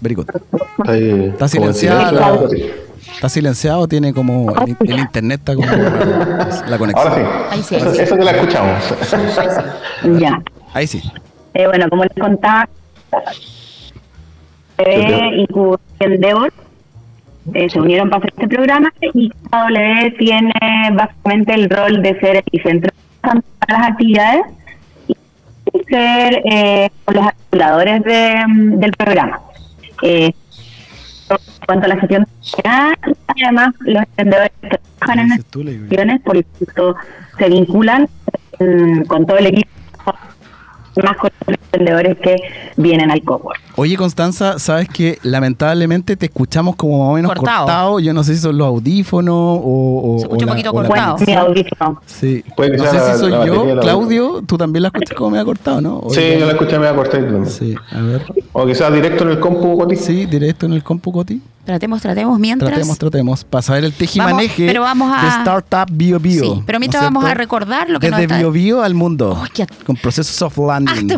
Very 0.00 0.14
good. 0.14 0.28
Está, 0.28 0.92
ahí, 0.92 1.34
Está 3.14 3.28
silenciado, 3.28 3.88
tiene 3.88 4.14
como 4.14 4.54
el, 4.64 4.76
el 4.88 4.98
internet 5.00 5.40
está 5.40 5.54
como 5.56 5.66
la 5.66 6.78
conexión. 6.78 7.12
Ahora 7.12 7.16
sí. 7.16 7.46
Ahí 7.50 7.62
sí, 7.62 7.74
ahí 7.74 7.80
Eso, 7.80 7.94
sí. 7.94 8.02
eso 8.02 8.16
que 8.16 8.24
la 8.24 8.30
escuchamos. 8.30 8.84
Ya. 10.20 10.40
Ahí 10.72 10.86
sí. 10.86 11.02
Eh, 11.54 11.66
bueno, 11.66 11.88
como 11.88 12.04
les 12.04 12.12
contaba, 12.14 12.68
eh, 14.78 15.46
y 15.48 15.48
Endeavor 15.98 16.52
eh, 17.54 17.68
se 17.70 17.80
unieron 17.80 18.10
para 18.10 18.18
hacer 18.18 18.32
este 18.36 18.48
programa 18.48 18.92
y 19.14 19.30
KW 19.30 20.16
tiene 20.18 20.52
básicamente 20.92 21.54
el 21.54 21.70
rol 21.70 22.02
de 22.02 22.18
ser 22.20 22.44
el 22.50 22.62
centro 22.62 22.90
de 23.22 23.72
las 23.72 23.88
actividades 23.88 24.42
y 25.06 25.84
ser 25.84 26.42
eh, 26.44 26.90
los 27.12 27.26
articuladores 27.26 28.04
de, 28.04 28.44
mm, 28.46 28.80
del 28.80 28.92
programa. 28.92 29.40
Eh, 30.02 30.32
en 31.30 31.66
cuanto 31.66 31.84
a 31.84 31.88
la 31.88 31.96
gestión 31.96 32.26
y 33.36 33.42
además 33.44 33.74
los 33.80 34.02
emprendedores 34.02 34.52
que 34.62 34.68
trabajan 34.68 35.18
en 35.18 35.28
yo. 35.28 35.62
gestiones, 35.62 36.20
por 36.22 36.36
eso 36.36 36.96
se 37.38 37.48
vinculan 37.48 38.08
mm, 38.58 39.02
con 39.02 39.26
todo 39.26 39.38
el 39.38 39.46
equipo, 39.46 39.70
más 41.04 41.16
con 41.16 41.30
los 41.46 41.58
emprendedores 41.58 42.16
que 42.18 42.36
vienen 42.76 43.10
al 43.10 43.22
cowork. 43.22 43.67
Oye, 43.80 43.96
Constanza, 43.96 44.58
sabes 44.58 44.88
que 44.88 45.20
lamentablemente 45.22 46.16
te 46.16 46.26
escuchamos 46.26 46.74
como 46.74 46.98
más 46.98 47.12
o 47.12 47.14
menos 47.14 47.32
Cortado. 47.32 47.58
cortado. 47.64 48.00
Yo 48.00 48.12
no 48.12 48.24
sé 48.24 48.34
si 48.34 48.40
son 48.40 48.58
los 48.58 48.66
audífonos 48.66 49.34
o. 49.36 50.14
o- 50.16 50.18
Se 50.18 50.24
escucha 50.24 50.44
o 50.44 50.48
un 50.48 50.52
poquito 50.52 50.70
o 50.70 50.72
cortado. 50.74 51.16
Bueno, 51.16 51.26
mi 51.26 51.34
audífono. 51.34 52.02
Sí. 52.04 52.44
Puede 52.56 52.72
que 52.72 52.76
no 52.78 52.82
sea 52.84 52.92
sé 52.92 52.98
la- 52.98 53.12
si 53.14 53.20
soy 53.20 53.30
la 53.30 53.46
yo, 53.46 53.74
la 53.76 53.80
Claudio. 53.80 54.42
Tú 54.44 54.58
también 54.58 54.82
la 54.82 54.88
escuchas 54.88 55.16
como 55.16 55.30
me 55.30 55.38
ha 55.38 55.44
cortado, 55.44 55.80
¿no? 55.80 55.98
O 56.00 56.10
Sí, 56.12 56.20
yo 56.40 56.46
la 56.46 56.52
escuché 56.52 56.76
medio 56.78 56.96
cortadito. 56.96 57.44
Sí, 57.46 57.76
a 57.92 58.00
ver. 58.00 58.24
O 58.52 58.66
quizás 58.66 58.92
directo 58.92 59.22
en 59.22 59.30
el 59.30 59.38
compu, 59.38 59.78
Coti. 59.78 59.94
Sí, 59.94 60.26
directo 60.26 60.66
en 60.66 60.72
el 60.72 60.82
compu 60.82 61.12
Coti. 61.12 61.40
Tratemos, 61.64 62.00
tratemos 62.00 62.38
mientras. 62.38 62.70
Tratemos, 62.72 62.96
tratemos. 62.98 63.44
Para 63.44 63.60
saber 63.60 63.84
el 63.84 63.90
Vamos, 63.90 63.98
tejimaneje 63.98 64.66
pero 64.66 64.80
vamos 64.80 65.12
a- 65.14 65.22
de 65.22 65.28
Startup 65.28 65.86
Bio 65.92 66.18
Bio. 66.18 66.42
Sí, 66.42 66.62
pero 66.64 66.80
mientras 66.80 67.02
¿no 67.02 67.08
vamos 67.08 67.24
a 67.24 67.26
cierto? 67.26 67.38
recordar 67.42 67.90
lo 67.90 68.00
que 68.00 68.06
Desde 68.06 68.22
nos 68.22 68.22
está- 68.22 68.38
Bio 68.38 68.50
Bio 68.52 68.82
al 68.82 68.94
mundo. 68.94 69.38
Qué- 69.52 69.66
Con 69.86 69.94
procesos 69.96 70.34
soft 70.34 70.56
landing. 70.56 71.10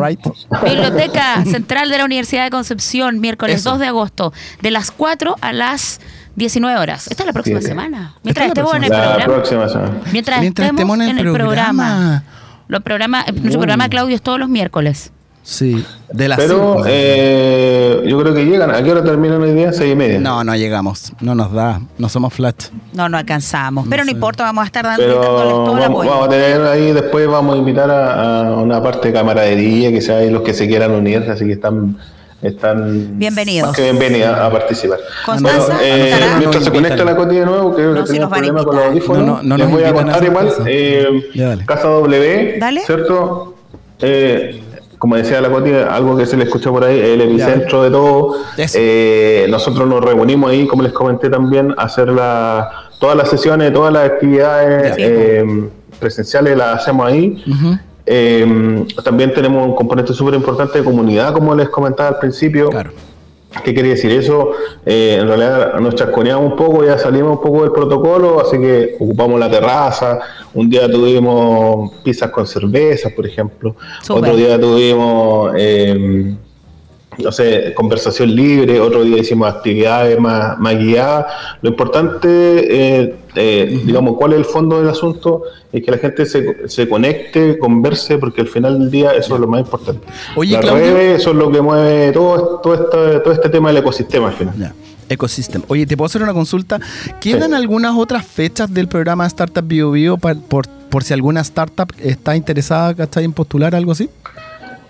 Right? 0.00 0.20
Biblioteca 0.64 1.44
Central 1.44 1.90
de 1.90 1.98
la 2.00 2.06
Universidad 2.06 2.44
de 2.44 2.50
Concepción, 2.50 3.20
miércoles 3.20 3.56
Eso. 3.56 3.70
2 3.70 3.78
de 3.80 3.86
agosto, 3.86 4.32
de 4.60 4.70
las 4.70 4.90
4 4.90 5.36
a 5.40 5.52
las 5.52 6.00
19 6.36 6.78
horas. 6.78 7.06
Esta 7.08 7.22
es 7.22 7.26
la 7.26 7.32
próxima 7.32 7.60
semana. 7.60 8.14
Mientras 8.22 8.48
estemos 8.48 8.74
en 8.74 8.84
el 8.84 8.90
programa. 8.90 10.02
Mientras, 10.12 10.42
estemos, 10.44 11.00
en 11.00 11.18
el 11.18 11.32
programa. 11.32 12.22
Los 12.68 12.82
nuestro 12.84 13.58
Oh. 13.58 13.60
programa, 13.60 13.88
Claudio, 13.88 14.16
es 14.16 14.22
todos 14.22 14.38
los 14.38 14.48
miércoles. 14.48 15.12
Sí, 15.42 15.84
de 16.12 16.28
las 16.28 16.38
Pero 16.38 16.74
cinco. 16.76 16.84
eh, 16.86 18.02
yo 18.06 18.20
creo 18.20 18.34
que 18.34 18.44
llegan. 18.44 18.70
¿A 18.74 18.82
qué 18.82 18.92
hora 18.92 19.02
terminan 19.02 19.40
hoy 19.42 19.52
día? 19.52 19.72
Seis 19.72 19.92
y 19.92 19.96
media. 19.96 20.20
No, 20.20 20.44
no 20.44 20.54
llegamos. 20.54 21.12
No 21.20 21.34
nos 21.34 21.52
da. 21.52 21.80
No 21.98 22.08
somos 22.08 22.34
flat. 22.34 22.56
No, 22.92 23.08
no 23.08 23.16
alcanzamos. 23.16 23.86
Pero 23.88 24.04
no 24.04 24.10
importa, 24.10 24.44
vamos 24.44 24.62
a 24.62 24.66
estar 24.66 24.84
dando, 24.84 25.02
todo 25.20 25.72
el 25.74 25.80
vamos, 25.80 25.84
apoyo. 25.86 26.10
vamos 26.10 26.26
a 26.26 26.30
tener 26.30 26.60
ahí, 26.62 26.92
después 26.92 27.26
vamos 27.26 27.54
a 27.56 27.58
invitar 27.58 27.90
a, 27.90 28.48
a 28.48 28.52
una 28.56 28.82
parte 28.82 29.08
de 29.08 29.14
camaradería, 29.14 29.90
que 29.90 30.00
sea 30.02 30.18
ahí 30.18 30.30
los 30.30 30.42
que 30.42 30.52
se 30.54 30.68
quieran 30.68 30.90
unir, 30.92 31.24
así 31.30 31.46
que 31.46 31.52
están, 31.52 31.96
están 32.42 33.18
Bienvenidos. 33.18 33.68
más 33.68 33.76
que 33.76 33.82
bienvenidos 33.82 34.28
a, 34.36 34.46
a 34.46 34.50
participar. 34.52 34.98
Constanza, 35.24 35.66
Bueno, 35.66 35.78
eh, 35.82 36.14
mientras 36.38 36.64
se 36.64 36.70
conecta 36.70 37.02
la 37.04 37.16
Coti 37.16 37.36
de 37.36 37.46
nuevo, 37.46 37.74
creo 37.74 37.94
No, 37.94 38.00
que 38.02 38.06
si 38.06 38.12
tenía 38.12 38.20
nos 38.20 38.28
un 38.28 38.30
van 38.30 38.44
a 38.44 38.46
problema 38.46 38.64
con 38.64 38.76
los 38.76 38.84
audífonos. 38.86 39.26
No, 39.26 39.36
no, 39.36 39.42
no 39.42 39.56
Les 39.56 39.70
voy 39.70 39.84
a 39.84 39.92
contar 39.94 40.22
igual. 40.24 40.46
cosa. 40.48 40.64
eh. 40.66 41.08
Casa 41.66 41.88
W, 41.88 42.56
Dale. 42.60 42.80
¿cierto? 42.82 43.54
Eh, 44.02 44.62
como 45.00 45.16
decía 45.16 45.40
la 45.40 45.48
Coti, 45.48 45.72
algo 45.72 46.14
que 46.14 46.26
se 46.26 46.36
le 46.36 46.44
escuchó 46.44 46.72
por 46.72 46.84
ahí, 46.84 47.00
el 47.00 47.22
epicentro 47.22 47.82
de 47.82 47.90
todo. 47.90 48.34
Eh, 48.58 49.46
nosotros 49.48 49.88
nos 49.88 50.04
reunimos 50.04 50.50
ahí, 50.50 50.66
como 50.66 50.82
les 50.82 50.92
comenté 50.92 51.30
también, 51.30 51.74
a 51.78 51.84
hacer 51.84 52.08
la, 52.08 52.70
todas 52.98 53.16
las 53.16 53.30
sesiones, 53.30 53.72
todas 53.72 53.94
las 53.94 54.04
actividades 54.04 54.94
eh, 54.98 55.42
presenciales 55.98 56.54
las 56.54 56.82
hacemos 56.82 57.06
ahí. 57.06 57.42
Eh, 58.04 58.84
también 59.02 59.32
tenemos 59.32 59.66
un 59.68 59.74
componente 59.74 60.12
súper 60.12 60.34
importante 60.34 60.80
de 60.80 60.84
comunidad, 60.84 61.32
como 61.32 61.54
les 61.54 61.70
comentaba 61.70 62.10
al 62.10 62.18
principio. 62.18 62.68
Claro. 62.68 62.90
¿Qué 63.64 63.74
quiere 63.74 63.90
decir 63.90 64.12
eso? 64.12 64.52
Eh, 64.86 65.18
en 65.20 65.26
realidad 65.26 65.74
nos 65.80 65.96
chasconeamos 65.96 66.52
un 66.52 66.56
poco, 66.56 66.84
ya 66.84 66.96
salimos 66.98 67.32
un 67.32 67.42
poco 67.42 67.62
del 67.62 67.72
protocolo, 67.72 68.40
así 68.40 68.56
que 68.58 68.96
ocupamos 68.98 69.40
la 69.40 69.50
terraza. 69.50 70.20
Un 70.54 70.70
día 70.70 70.90
tuvimos 70.90 71.90
pizzas 72.04 72.30
con 72.30 72.46
cervezas, 72.46 73.12
por 73.12 73.26
ejemplo. 73.26 73.74
Otro 74.08 74.36
día 74.36 74.58
tuvimos, 74.58 75.52
eh, 75.56 76.36
no 77.22 77.32
sé, 77.32 77.72
conversación 77.74 78.34
libre. 78.34 78.80
Otro 78.80 79.02
día 79.04 79.18
hicimos 79.18 79.48
actividades 79.48 80.18
más, 80.18 80.58
más 80.58 80.76
guiadas. 80.78 81.26
Lo 81.62 81.70
importante, 81.70 82.28
eh, 82.28 83.14
eh, 83.36 83.80
digamos, 83.84 84.16
cuál 84.16 84.32
es 84.32 84.38
el 84.40 84.44
fondo 84.44 84.78
del 84.80 84.88
asunto, 84.90 85.42
es 85.72 85.84
que 85.84 85.90
la 85.90 85.98
gente 85.98 86.26
se, 86.26 86.68
se 86.68 86.88
conecte, 86.88 87.58
converse, 87.58 88.18
porque 88.18 88.40
al 88.40 88.48
final 88.48 88.78
del 88.78 88.90
día 88.90 89.12
eso 89.12 89.34
es 89.34 89.40
lo 89.40 89.46
más 89.46 89.60
importante. 89.60 90.06
Oye, 90.36 90.52
Las 90.52 90.62
Claudio. 90.62 90.94
redes 90.94 91.22
son 91.22 91.38
lo 91.38 91.50
que 91.50 91.60
mueve 91.60 92.12
todo, 92.12 92.60
todo, 92.62 92.74
este, 92.74 93.20
todo 93.20 93.32
este 93.32 93.48
tema 93.48 93.68
del 93.68 93.78
ecosistema 93.78 94.28
al 94.28 94.34
final. 94.34 94.54
Ya. 94.58 94.74
Ecosystem. 95.08 95.62
Oye, 95.66 95.86
¿te 95.86 95.96
puedo 95.96 96.06
hacer 96.06 96.22
una 96.22 96.32
consulta? 96.32 96.78
¿Quedan 97.20 97.52
algunas 97.52 97.96
otras 97.96 98.24
fechas 98.24 98.72
del 98.72 98.86
programa 98.86 99.26
Startup 99.26 99.66
Bio 99.66 99.90
Bio 99.90 100.16
pa- 100.18 100.36
por, 100.36 100.68
por 100.68 101.02
si 101.02 101.12
alguna 101.12 101.40
startup 101.40 101.92
está 101.98 102.36
interesada 102.36 102.94
¿cachai, 102.94 103.24
en 103.24 103.32
postular 103.32 103.74
algo 103.74 103.90
así? 103.90 104.08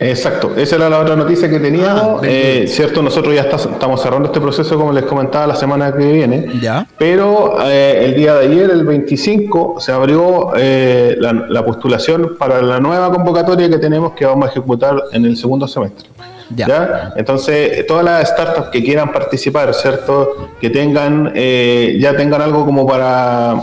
Exacto, 0.03 0.53
esa 0.57 0.77
era 0.77 0.89
la 0.89 0.99
otra 0.99 1.15
noticia 1.15 1.47
que 1.51 1.57
Ah, 1.57 1.61
teníamos. 1.63 2.21
bien, 2.23 2.35
Eh. 2.35 2.67
Cierto, 2.67 3.03
nosotros 3.03 3.35
ya 3.35 3.43
está- 3.43 3.57
estamos 3.57 4.01
cerrando 4.03 4.29
este 4.29 4.41
proceso, 4.41 4.77
como 4.79 4.93
les 4.93 5.05
comentaba, 5.05 5.47
la 5.47 5.55
semana 5.57 5.93
que 5.93 6.11
viene. 6.11 6.47
Ya. 6.61 6.87
Pero 6.97 7.59
eh, 7.63 8.07
el 8.07 8.15
día 8.15 8.35
de 8.35 8.47
ayer, 8.47 8.71
el 8.71 8.85
25, 8.85 9.77
se 9.79 9.93
abrió 9.93 10.53
eh, 10.57 11.17
la, 11.21 11.35
la 11.51 11.63
postulación 11.65 12.37
para 12.39 12.63
la 12.63 12.81
nueva 12.81 13.13
convocatoria 13.13 13.69
que 13.69 13.77
tenemos 13.77 14.13
que 14.13 14.25
vamos 14.25 14.49
a 14.49 14.51
ejecutar 14.53 14.97
en 15.13 15.27
el 15.27 15.37
segundo 15.37 15.69
semestre. 15.69 16.09
Ya. 16.57 17.13
Entonces, 17.15 17.87
todas 17.87 18.03
las 18.05 18.27
startups 18.31 18.71
que 18.71 18.83
quieran 18.83 19.13
participar, 19.13 19.73
¿cierto? 19.75 20.49
Que 20.61 20.71
tengan, 20.71 21.31
eh, 21.37 21.97
ya 22.01 22.17
tengan 22.17 22.41
algo 22.41 22.65
como 22.65 22.87
para, 22.87 23.55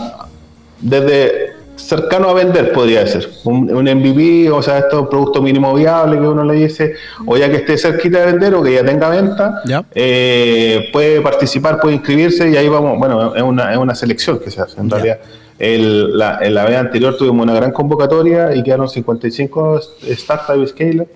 desde 0.80 1.47
cercano 1.78 2.28
a 2.28 2.34
vender, 2.34 2.72
podría 2.72 3.06
ser. 3.06 3.28
Un, 3.44 3.74
un 3.74 3.84
MVP, 3.84 4.50
o 4.50 4.62
sea, 4.62 4.78
esto 4.78 5.08
producto 5.08 5.40
mínimo 5.40 5.72
viable 5.74 6.18
que 6.18 6.26
uno 6.26 6.44
le 6.44 6.54
dice, 6.54 6.94
o 7.26 7.36
ya 7.36 7.48
que 7.48 7.56
esté 7.56 7.78
cerquita 7.78 8.20
de 8.20 8.26
vender 8.26 8.54
o 8.54 8.62
que 8.62 8.72
ya 8.74 8.84
tenga 8.84 9.08
venta, 9.08 9.62
Ya. 9.64 9.84
eh, 9.94 10.88
puede 10.92 11.20
participar, 11.20 11.80
puede 11.80 11.94
inscribirse 11.94 12.50
y 12.50 12.56
ahí 12.56 12.68
vamos, 12.68 12.98
bueno, 12.98 13.34
es 13.34 13.42
una, 13.42 13.72
es 13.72 13.78
una 13.78 13.94
selección 13.94 14.38
que 14.38 14.50
se 14.50 14.60
hace 14.60 14.80
en 14.80 14.88
Ya. 14.90 14.96
realidad. 14.96 15.18
El- 15.58 16.16
la, 16.16 16.38
en 16.40 16.54
la 16.54 16.64
vez 16.64 16.76
anterior 16.76 17.16
tuvimos 17.16 17.42
una 17.42 17.54
gran 17.54 17.72
convocatoria 17.72 18.54
y 18.54 18.62
quedaron 18.62 18.88
55 18.88 19.80
startups 20.12 20.70
scale, 20.70 21.08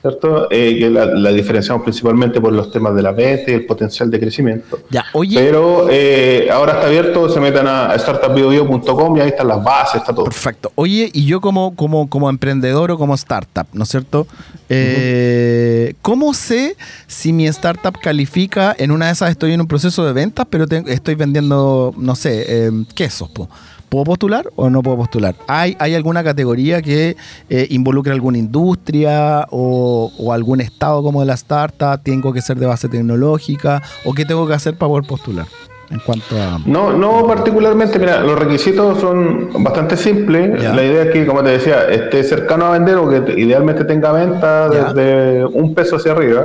¿cierto? 0.00 0.48
Eh, 0.50 0.76
que 0.78 0.90
la, 0.90 1.06
la 1.06 1.30
diferenciamos 1.32 1.82
principalmente 1.82 2.40
por 2.40 2.52
los 2.52 2.70
temas 2.70 2.94
de 2.94 3.02
la 3.02 3.12
venta 3.12 3.50
y 3.50 3.54
el 3.54 3.66
potencial 3.66 4.10
de 4.10 4.20
crecimiento. 4.20 4.78
Ya, 4.90 5.04
oye, 5.12 5.36
Pero 5.38 5.88
eh, 5.90 6.48
ahora 6.52 6.74
está 6.74 6.86
abierto, 6.86 7.28
se 7.28 7.40
metan 7.40 7.66
a 7.66 7.94
startupbiobio.com 7.98 9.16
y 9.16 9.20
ahí 9.20 9.28
están 9.28 9.48
las 9.48 9.62
bases, 9.62 10.00
está 10.00 10.14
todo. 10.14 10.24
perfecto. 10.24 10.70
Oye, 10.76 11.10
y 11.12 11.24
yo 11.26 11.40
como, 11.40 11.74
como, 11.74 12.08
como 12.08 12.30
emprendedor 12.30 12.90
o 12.92 12.98
como 12.98 13.14
startup, 13.14 13.66
¿no 13.72 13.82
es 13.84 13.88
cierto? 13.90 14.26
Eh, 14.68 15.94
¿Cómo 16.02 16.34
sé 16.34 16.76
si 17.06 17.32
mi 17.32 17.46
startup 17.48 17.98
califica? 18.00 18.74
En 18.78 18.90
una 18.90 19.06
de 19.06 19.12
esas 19.12 19.30
estoy 19.30 19.52
en 19.52 19.60
un 19.60 19.66
proceso 19.66 20.04
de 20.06 20.12
ventas, 20.12 20.46
pero 20.48 20.66
te- 20.66 20.82
estoy 20.92 21.14
vendiendo, 21.14 21.94
no 21.96 22.14
sé, 22.14 22.44
eh, 22.48 22.70
quesos. 22.94 23.28
po. 23.30 23.48
¿Puedo 23.88 24.04
postular 24.04 24.46
o 24.56 24.68
no 24.68 24.82
puedo 24.82 24.98
postular? 24.98 25.34
¿Hay, 25.46 25.76
hay 25.78 25.94
alguna 25.94 26.22
categoría 26.22 26.82
que 26.82 27.16
eh, 27.48 27.66
involucre 27.70 28.12
alguna 28.12 28.36
industria 28.38 29.46
o, 29.50 30.12
o 30.18 30.32
algún 30.32 30.60
estado 30.60 31.02
como 31.02 31.20
de 31.20 31.26
la 31.26 31.34
startup? 31.34 32.00
¿Tengo 32.02 32.32
que 32.32 32.42
ser 32.42 32.58
de 32.58 32.66
base 32.66 32.88
tecnológica? 32.88 33.82
¿O 34.04 34.12
qué 34.12 34.24
tengo 34.26 34.46
que 34.46 34.54
hacer 34.54 34.74
para 34.74 34.90
poder 34.90 35.06
postular? 35.06 35.46
En 35.90 36.00
cuanto 36.00 36.36
a... 36.38 36.60
No, 36.66 36.92
no 36.92 37.26
particularmente, 37.26 37.98
mira, 37.98 38.20
los 38.20 38.38
requisitos 38.38 38.98
son 39.00 39.48
bastante 39.62 39.96
simples. 39.96 40.62
La 40.62 40.84
idea 40.84 41.04
es 41.04 41.10
que, 41.12 41.24
como 41.24 41.42
te 41.42 41.48
decía, 41.48 41.88
esté 41.90 42.22
cercano 42.24 42.66
a 42.66 42.72
vender 42.72 42.96
o 42.96 43.08
que 43.08 43.20
te- 43.22 43.40
idealmente 43.40 43.84
tenga 43.86 44.12
venta 44.12 44.68
desde 44.68 45.46
un 45.46 45.74
peso 45.74 45.96
hacia 45.96 46.12
arriba. 46.12 46.44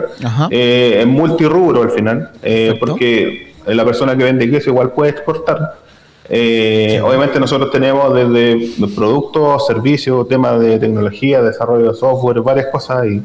Eh, 0.50 1.00
en 1.02 1.10
multirrubro 1.10 1.82
al 1.82 1.92
final, 1.92 2.32
eh, 2.42 2.78
porque 2.80 3.54
la 3.68 3.84
persona 3.84 4.16
que 4.16 4.24
vende 4.24 4.50
queso 4.50 4.70
igual 4.70 4.92
puede 4.92 5.12
exportar. 5.12 5.83
Eh, 6.30 7.02
obviamente 7.04 7.40
nosotros 7.40 7.70
tenemos 7.72 8.14
desde 8.14 8.70
productos, 8.96 9.68
servicios, 9.68 10.28
temas 10.28 10.60
de 10.60 10.80
tecnología, 10.80 11.42
desarrollo 11.42 11.92
de 11.92 11.98
software, 11.98 12.40
varias 12.42 12.68
cosas 12.68 13.06
y 13.08 13.22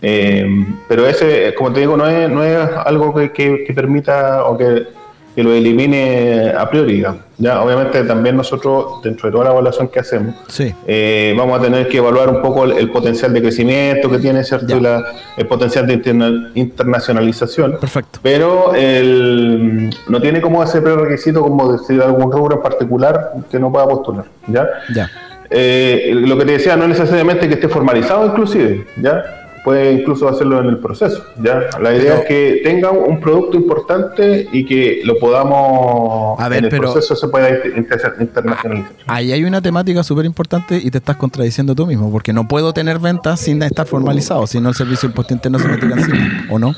eh, 0.00 0.46
pero 0.88 1.06
ese, 1.06 1.54
como 1.56 1.72
te 1.72 1.80
digo, 1.80 1.96
no 1.96 2.06
es, 2.08 2.30
no 2.30 2.44
es 2.44 2.56
algo 2.84 3.12
que, 3.14 3.32
que- 3.32 3.64
que 3.66 3.72
permita 3.74 4.44
o 4.46 4.56
que, 4.56 4.86
que 5.34 5.42
lo 5.44 5.52
elimine 5.52 6.52
a 6.56 6.68
priori. 6.68 6.94
digamos. 6.94 7.20
Ya, 7.40 7.62
obviamente 7.62 8.02
también 8.02 8.36
nosotros, 8.36 9.00
dentro 9.04 9.28
de 9.28 9.32
toda 9.32 9.44
la 9.44 9.50
evaluación 9.52 9.86
que 9.86 10.00
hacemos, 10.00 10.34
Sí. 10.48 10.74
eh, 10.88 11.32
vamos 11.38 11.58
a 11.60 11.62
tener 11.62 11.86
que 11.86 11.98
evaluar 11.98 12.28
un 12.30 12.42
poco 12.42 12.64
el, 12.64 12.72
el 12.72 12.90
potencial 12.90 13.32
de 13.32 13.40
crecimiento 13.40 14.10
que 14.10 14.18
tiene, 14.18 14.42
¿cierto? 14.42 14.66
Ya. 14.66 14.76
Y 14.76 14.80
la- 14.80 15.04
el 15.36 15.46
potencial 15.46 15.86
de 15.86 15.94
interna- 15.94 16.50
internacionalización. 16.54 17.76
Perfecto. 17.78 18.18
Pero 18.22 18.74
el, 18.74 19.90
no 20.08 20.20
tiene 20.20 20.40
como 20.40 20.62
ese 20.64 20.80
prerequisito 20.80 21.40
como 21.42 21.72
decir 21.72 22.02
algún 22.02 22.32
rubro 22.32 22.56
en 22.56 22.62
particular 22.62 23.30
que 23.50 23.58
no 23.60 23.70
pueda 23.70 23.86
postular, 23.86 24.24
¿ya? 24.48 24.66
Ya. 24.92 25.08
Eh, 25.50 26.10
lo 26.14 26.36
que 26.36 26.44
te 26.44 26.52
decía, 26.52 26.76
no 26.76 26.86
necesariamente 26.88 27.48
que 27.48 27.54
esté 27.54 27.68
formalizado 27.68 28.26
inclusive, 28.26 28.86
¿ya? 29.00 29.37
Puede 29.64 29.92
incluso 29.92 30.28
hacerlo 30.28 30.60
en 30.60 30.66
el 30.66 30.78
proceso, 30.78 31.22
¿ya? 31.42 31.60
La 31.80 31.92
idea 31.94 32.12
Pero- 32.12 32.14
es 32.22 32.24
que 32.26 32.60
tenga 32.64 32.90
un 32.90 33.20
producto 33.20 33.56
importante 33.56 34.48
y 34.52 34.64
que 34.64 35.00
lo 35.04 35.18
podamos, 35.18 36.38
A 36.40 36.48
ver, 36.48 36.58
en 36.60 36.64
el 36.64 36.70
pero- 36.70 36.82
proceso 36.92 37.14
se 37.16 37.28
pueda 37.28 37.50
inter- 37.50 37.76
inter- 37.76 38.14
internacionalizar. 38.20 38.92
Ahí 39.06 39.32
hay 39.32 39.44
una 39.44 39.60
temática 39.60 40.02
súper 40.02 40.24
importante 40.26 40.78
y 40.82 40.90
te 40.90 40.98
estás 40.98 41.16
contradiciendo 41.16 41.74
tú 41.74 41.86
mismo, 41.86 42.10
porque 42.10 42.32
no 42.32 42.46
puedo 42.48 42.72
tener 42.72 42.98
ventas 42.98 43.40
sin 43.40 43.62
estar 43.62 43.86
formalizado, 43.86 44.46
si 44.46 44.60
no 44.60 44.68
el 44.70 44.74
servicio 44.74 45.08
impuesto 45.08 45.34
interno 45.34 45.58
se 45.58 45.68
me 45.68 45.76
tira 45.78 45.96
encima, 45.96 46.44
¿o 46.50 46.58
no? 46.58 46.72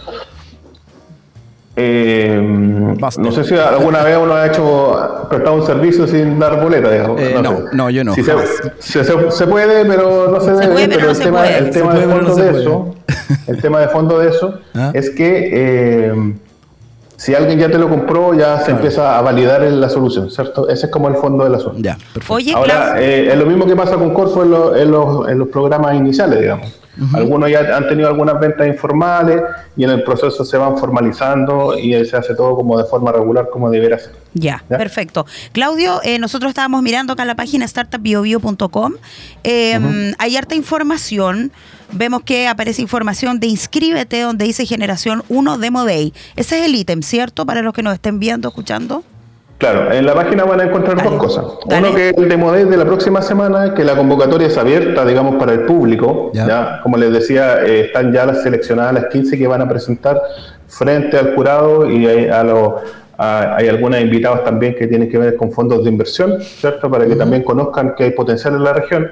Eh, 1.76 2.36
no 3.18 3.32
sé 3.32 3.44
si 3.44 3.54
alguna 3.54 4.02
vez 4.02 4.18
uno 4.20 4.34
ha 4.34 4.46
hecho 4.46 5.26
prestado 5.30 5.54
un 5.56 5.64
servicio 5.66 6.06
sin 6.06 6.38
dar 6.38 6.60
boleta, 6.60 6.90
digamos. 6.90 7.20
Eh, 7.20 7.38
no, 7.42 7.56
sé. 7.56 7.62
no, 7.72 7.90
yo 7.90 8.04
no, 8.04 8.14
Si 8.14 8.22
se, 8.22 8.32
jamás. 8.32 8.48
se, 8.80 9.04
se- 9.04 9.30
se 9.30 9.46
puede, 9.46 9.84
pero 9.84 10.28
no 10.30 10.40
se, 10.40 10.50
debe. 10.52 10.88
pero 10.88 11.10
el 11.10 11.18
tema, 11.70 11.94
de 11.94 12.06
fondo 12.08 12.34
de 12.34 12.50
eso, 12.60 12.94
el 13.46 13.62
tema 13.62 13.80
de 13.80 13.88
fondo 13.88 14.18
de 14.18 14.28
eso 14.30 14.54
¿Ah? 14.74 14.90
es 14.94 15.10
que 15.10 15.50
eh, 15.52 16.34
si 17.16 17.34
alguien 17.34 17.58
ya 17.60 17.70
te 17.70 17.78
lo 17.78 17.88
compró, 17.88 18.34
ya 18.34 18.56
se 18.58 18.64
Claro. 18.64 18.76
empieza 18.76 19.18
a 19.18 19.22
validar 19.22 19.62
la 19.62 19.88
solución, 19.88 20.28
¿cierto? 20.30 20.68
Ese 20.68 20.86
es 20.86 20.92
como 20.92 21.08
el 21.08 21.14
fondo 21.16 21.44
del 21.44 21.54
asunto. 21.54 21.78
Ya, 21.80 21.96
perfecto. 22.12 22.34
Oye, 22.34 22.52
Ahora, 22.54 23.00
eh, 23.00 23.28
es 23.30 23.38
lo 23.38 23.46
mismo 23.46 23.64
que 23.66 23.76
pasa 23.76 23.94
con 23.96 24.12
Corfo 24.12 24.42
en, 24.42 24.50
los- 24.50 24.76
en 24.76 24.90
los, 24.90 25.28
en 25.28 25.38
los 25.38 25.48
programas 25.48 25.94
iniciales, 25.94 26.40
digamos. 26.40 26.79
Algunos 27.14 27.50
ya 27.50 27.76
han 27.76 27.88
tenido 27.88 28.08
algunas 28.08 28.38
ventas 28.38 28.66
informales 28.66 29.42
y 29.76 29.84
en 29.84 29.90
el 29.90 30.02
proceso 30.02 30.44
se 30.44 30.56
van 30.56 30.76
formalizando 30.76 31.78
y 31.78 32.04
se 32.04 32.16
hace 32.16 32.34
todo 32.34 32.54
como 32.54 32.76
de 32.78 32.84
forma 32.84 33.10
regular, 33.12 33.48
como 33.50 33.70
debería 33.70 33.98
ser. 33.98 34.12
Ya, 34.34 34.62
¿Ya? 34.68 34.78
perfecto. 34.78 35.26
Claudio, 35.52 36.00
eh, 36.04 36.18
nosotros 36.18 36.50
estábamos 36.50 36.82
mirando 36.82 37.12
acá 37.14 37.22
en 37.22 37.28
la 37.28 37.36
página 37.36 37.66
startupbiobio.com. 37.66 38.94
Eh, 39.44 40.12
Hay 40.18 40.36
harta 40.36 40.54
información. 40.54 41.52
Vemos 41.92 42.22
que 42.22 42.46
aparece 42.46 42.82
información 42.82 43.40
de 43.40 43.48
inscríbete 43.48 44.20
donde 44.20 44.44
dice 44.44 44.64
generación 44.66 45.24
1 45.28 45.58
Demo 45.58 45.84
Day. 45.84 46.12
Ese 46.36 46.60
es 46.60 46.66
el 46.66 46.74
ítem, 46.74 47.02
¿cierto? 47.02 47.46
Para 47.46 47.62
los 47.62 47.74
que 47.74 47.82
nos 47.82 47.94
estén 47.94 48.20
viendo, 48.20 48.48
escuchando. 48.48 49.02
Claro, 49.60 49.92
en 49.92 50.06
la 50.06 50.14
página 50.14 50.44
van 50.44 50.58
a 50.60 50.64
encontrar 50.64 50.96
Dale. 50.96 51.10
dos 51.10 51.18
cosas. 51.18 51.44
Dale. 51.66 51.86
Uno 51.88 51.94
que 51.96 52.08
es 52.08 52.16
el 52.16 52.28
demo 52.30 52.50
de 52.50 52.76
la 52.78 52.84
próxima 52.86 53.20
semana, 53.20 53.74
que 53.74 53.84
la 53.84 53.94
convocatoria 53.94 54.46
es 54.46 54.56
abierta, 54.56 55.04
digamos, 55.04 55.36
para 55.36 55.52
el 55.52 55.66
público. 55.66 56.30
Ya. 56.32 56.46
Ya, 56.48 56.80
Como 56.82 56.96
les 56.96 57.12
decía, 57.12 57.62
eh, 57.62 57.82
están 57.82 58.10
ya 58.10 58.24
las 58.24 58.42
seleccionadas 58.42 58.94
las 58.94 59.06
15 59.08 59.36
que 59.36 59.46
van 59.46 59.60
a 59.60 59.68
presentar 59.68 60.18
frente 60.66 61.18
al 61.18 61.34
jurado 61.34 61.90
y 61.90 62.06
hay, 62.06 62.28
a 62.28 62.42
los- 62.42 62.72
a- 63.18 63.56
hay 63.56 63.68
algunos 63.68 64.00
invitados 64.00 64.44
también 64.44 64.74
que 64.74 64.86
tienen 64.86 65.10
que 65.10 65.18
ver 65.18 65.36
con 65.36 65.52
fondos 65.52 65.84
de 65.84 65.90
inversión, 65.90 66.40
¿cierto? 66.40 66.90
Para 66.90 67.04
que 67.06 67.14
también 67.14 67.42
conozcan 67.42 67.94
que 67.94 68.04
hay 68.04 68.10
potencial 68.12 68.54
en 68.54 68.64
la 68.64 68.72
región. 68.72 69.08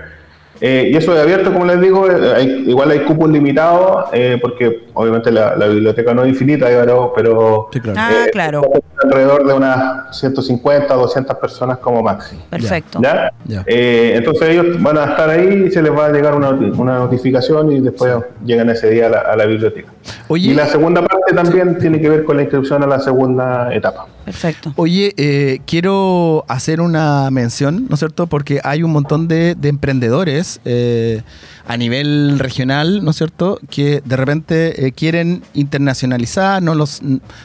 Eh, 0.60 0.90
y 0.92 0.96
eso 0.96 1.14
es 1.14 1.20
abierto, 1.20 1.52
como 1.52 1.64
les 1.66 1.80
digo, 1.80 2.10
eh, 2.10 2.32
hay- 2.34 2.64
igual 2.68 2.90
hay 2.90 3.00
cupos 3.00 3.30
limitados, 3.30 4.06
eh, 4.12 4.38
porque 4.40 4.86
obviamente 4.94 5.30
la, 5.30 5.54
la 5.56 5.66
biblioteca 5.68 6.12
no 6.14 6.22
es 6.24 6.30
infinita, 6.30 6.66
pero, 6.66 7.12
pero 7.14 7.68
Sí, 7.72 7.80
claro. 7.80 7.98
Ah, 8.00 8.10
eh, 8.26 8.30
claro. 8.32 8.62
alrededor 9.04 9.46
de 9.46 9.52
unas 9.54 10.18
150 10.18 10.96
o 10.96 11.02
200 11.02 11.36
personas 11.36 11.78
como 11.78 12.02
máximo. 12.02 12.42
Perfecto. 12.50 12.98
¿Ya? 13.02 13.32
Ya. 13.44 13.62
Eh, 13.66 14.14
entonces 14.16 14.48
ellos 14.48 14.82
van 14.82 14.98
a 14.98 15.04
estar 15.04 15.30
ahí 15.30 15.64
y 15.68 15.70
se 15.70 15.80
les 15.82 15.92
va 15.92 16.06
a 16.06 16.12
llegar 16.12 16.34
una, 16.34 16.50
una 16.50 16.98
notificación 16.98 17.70
y 17.72 17.80
después 17.80 18.14
llegan 18.44 18.68
ese 18.70 18.90
día 18.90 19.06
a 19.06 19.10
la, 19.10 19.18
a 19.20 19.36
la 19.36 19.46
biblioteca. 19.46 19.92
Oye, 20.28 20.50
y 20.50 20.54
la 20.54 20.66
segunda 20.66 21.02
parte 21.02 21.34
también 21.34 21.78
tiene 21.78 22.00
que 22.00 22.08
ver 22.08 22.24
con 22.24 22.36
la 22.36 22.42
inscripción 22.42 22.82
a 22.82 22.86
la 22.86 22.98
segunda 22.98 23.72
etapa. 23.74 24.06
Perfecto. 24.24 24.72
Oye, 24.76 25.14
eh, 25.16 25.60
quiero 25.66 26.44
hacer 26.48 26.80
una 26.80 27.30
mención, 27.30 27.86
¿no 27.88 27.94
es 27.94 27.98
cierto? 28.00 28.26
Porque 28.26 28.60
hay 28.62 28.82
un 28.82 28.90
montón 28.90 29.26
de, 29.28 29.54
de 29.54 29.68
emprendedores 29.68 30.47
eh, 30.64 31.22
a 31.66 31.76
nivel 31.76 32.38
regional, 32.38 33.04
¿no 33.04 33.10
es 33.10 33.16
cierto? 33.16 33.58
Que 33.68 34.00
de 34.04 34.16
repente 34.16 34.86
eh, 34.86 34.92
quieren 34.92 35.42
internacionalizar, 35.54 36.62
no 36.62 36.74
los 36.74 37.00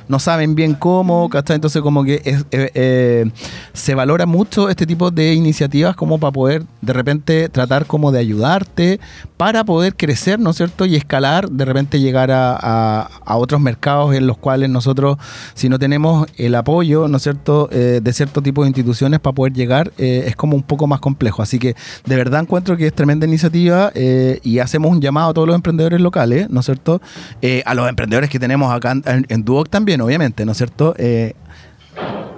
no 0.07 0.19
saben 0.19 0.55
bien 0.55 0.73
cómo, 0.75 1.29
¿cachai? 1.29 1.55
Entonces 1.55 1.81
como 1.81 2.03
que 2.03 2.21
es- 2.23 2.45
eh, 2.51 3.25
se 3.73 3.95
valora 3.95 4.25
mucho 4.25 4.69
este 4.69 4.85
tipo 4.85 5.11
de 5.11 5.33
iniciativas 5.33 5.95
como 5.95 6.19
para 6.19 6.31
poder 6.31 6.63
de 6.81 6.93
repente 6.93 7.49
tratar 7.49 7.85
como 7.85 8.11
de 8.11 8.19
ayudarte 8.19 8.99
para 9.37 9.63
poder 9.63 9.95
crecer, 9.95 10.39
¿no 10.39 10.51
es 10.51 10.57
cierto? 10.57 10.85
Y 10.85 10.95
escalar, 10.95 11.49
de 11.49 11.65
repente 11.65 11.99
llegar 11.99 12.31
a, 12.31 12.55
a- 12.59 13.09
a 13.25 13.37
otros 13.37 13.59
mercados 13.61 14.15
en 14.15 14.27
los 14.27 14.37
cuales 14.37 14.69
nosotros, 14.69 15.17
si 15.53 15.69
no 15.69 15.79
tenemos 15.79 16.27
el 16.37 16.55
apoyo, 16.55 17.07
¿no 17.07 17.17
es 17.17 17.23
cierto?, 17.23 17.67
de 17.71 18.13
cierto 18.13 18.41
tipo 18.41 18.61
de 18.63 18.69
instituciones 18.69 19.19
para 19.19 19.33
poder 19.33 19.53
llegar, 19.53 19.91
es 19.97 20.35
como 20.35 20.55
un 20.55 20.63
poco 20.63 20.87
más 20.87 20.99
complejo. 20.99 21.41
Así 21.41 21.59
que 21.59 21.75
de 22.05 22.15
verdad 22.15 22.41
encuentro 22.41 22.77
que 22.77 22.87
es 22.93 22.95
tremenda 22.95 23.25
iniciativa 23.25 23.91
eh, 23.95 24.39
y 24.43 24.59
hacemos 24.59 24.91
un 24.91 25.01
llamado 25.01 25.31
a 25.31 25.33
todos 25.33 25.47
los 25.47 25.55
emprendedores 25.55 25.99
locales, 25.99 26.49
¿no 26.49 26.59
es 26.59 26.65
cierto?, 26.65 27.01
Eh, 27.41 27.63
a 27.65 27.73
los 27.73 27.89
emprendedores 27.89 28.29
que 28.29 28.39
tenemos 28.39 28.73
acá 28.73 28.91
en, 28.91 29.25
en, 29.27 29.43
Duoc 29.43 29.69
también, 29.69 29.99
obviamente, 30.01 30.45
¿no 30.45 30.51
es 30.51 30.57
cierto? 30.57 30.93
Eh, 30.97 31.33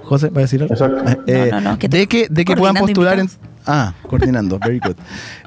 José, 0.04 0.30
¿va 0.30 0.40
a 0.40 0.42
decir 0.42 0.62
algo? 0.62 0.74
Exacto. 0.74 1.04
Eh, 1.28 1.50
No, 1.52 1.62
no, 1.62 1.72
no, 1.72 1.80
que 1.80 1.88
de 1.88 2.08
que, 2.08 2.28
de 2.30 2.46
que 2.46 2.56
puedan 2.56 2.76
postular 2.76 3.20
en. 3.20 3.30
Ah, 3.68 3.94
coordinando, 4.08 4.60
very 4.60 4.80
good. 4.80 4.96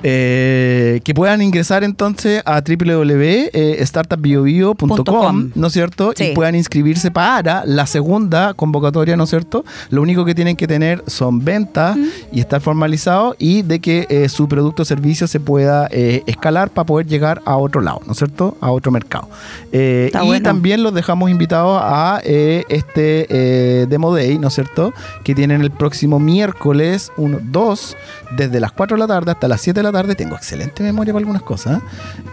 Eh, 0.02 1.00
que 1.04 1.14
puedan 1.14 1.40
ingresar 1.42 1.85
entonces 1.85 2.42
a 2.44 2.61
www.startupbiobio.com, 2.61 5.04
com. 5.04 5.50
¿no 5.54 5.66
es 5.68 5.72
cierto? 5.72 6.12
Sí. 6.16 6.24
Y 6.24 6.35
puedan 6.35 6.54
inscribirse 6.54 7.11
para 7.11 7.64
la 7.64 7.87
segunda 7.87 8.52
convocatoria, 8.54 9.16
¿no 9.16 9.24
es 9.24 9.31
cierto? 9.31 9.64
Lo 9.90 10.02
único 10.02 10.24
que 10.24 10.35
tienen 10.35 10.57
que 10.57 10.66
tener 10.66 11.02
son 11.07 11.44
ventas 11.44 11.96
y 12.33 12.40
estar 12.40 12.61
formalizados 12.61 13.37
y 13.38 13.62
de 13.62 13.81
que 13.81 14.07
eh, 14.09 14.28
su 14.28 14.48
producto 14.48 14.83
o 14.83 14.85
servicio 14.85 15.26
se 15.26 15.40
pueda 15.40 15.88
eh, 15.90 16.22
escalar 16.26 16.70
para 16.70 16.87
poder 16.87 17.07
llegar 17.07 17.42
a 17.44 17.57
otro 17.57 17.81
lado, 17.81 18.00
¿no 18.07 18.12
es 18.12 18.18
cierto? 18.18 18.57
A 18.61 18.70
otro 18.70 18.92
mercado. 18.92 19.28
Eh, 19.72 20.11
y 20.12 20.26
bueno. 20.26 20.42
también 20.42 20.83
los 20.83 20.94
dejamos 20.94 21.31
invitados 21.31 21.81
a 21.83 22.20
eh, 22.24 22.64
este 22.68 23.26
eh, 23.28 23.87
Demo 23.88 24.14
Day, 24.14 24.38
¿no 24.38 24.48
es 24.48 24.54
cierto? 24.54 24.92
Que 25.24 25.35
tienen 25.35 25.61
el 25.61 25.70
próximo 25.70 26.18
miércoles 26.18 27.12
1, 27.16 27.38
2, 27.42 27.96
desde 28.37 28.61
las 28.61 28.73
4 28.73 28.97
de 28.97 29.01
la 29.01 29.07
tarde 29.07 29.33
hasta 29.33 29.49
las 29.49 29.61
7 29.61 29.79
de 29.79 29.85
la 29.85 29.92
tarde. 29.92 30.14
Tengo 30.14 30.37
excelente 30.37 30.83
memoria 30.83 31.12
para 31.12 31.21
algunas 31.21 31.42
cosas. 31.42 31.79
¿eh? 31.79 31.83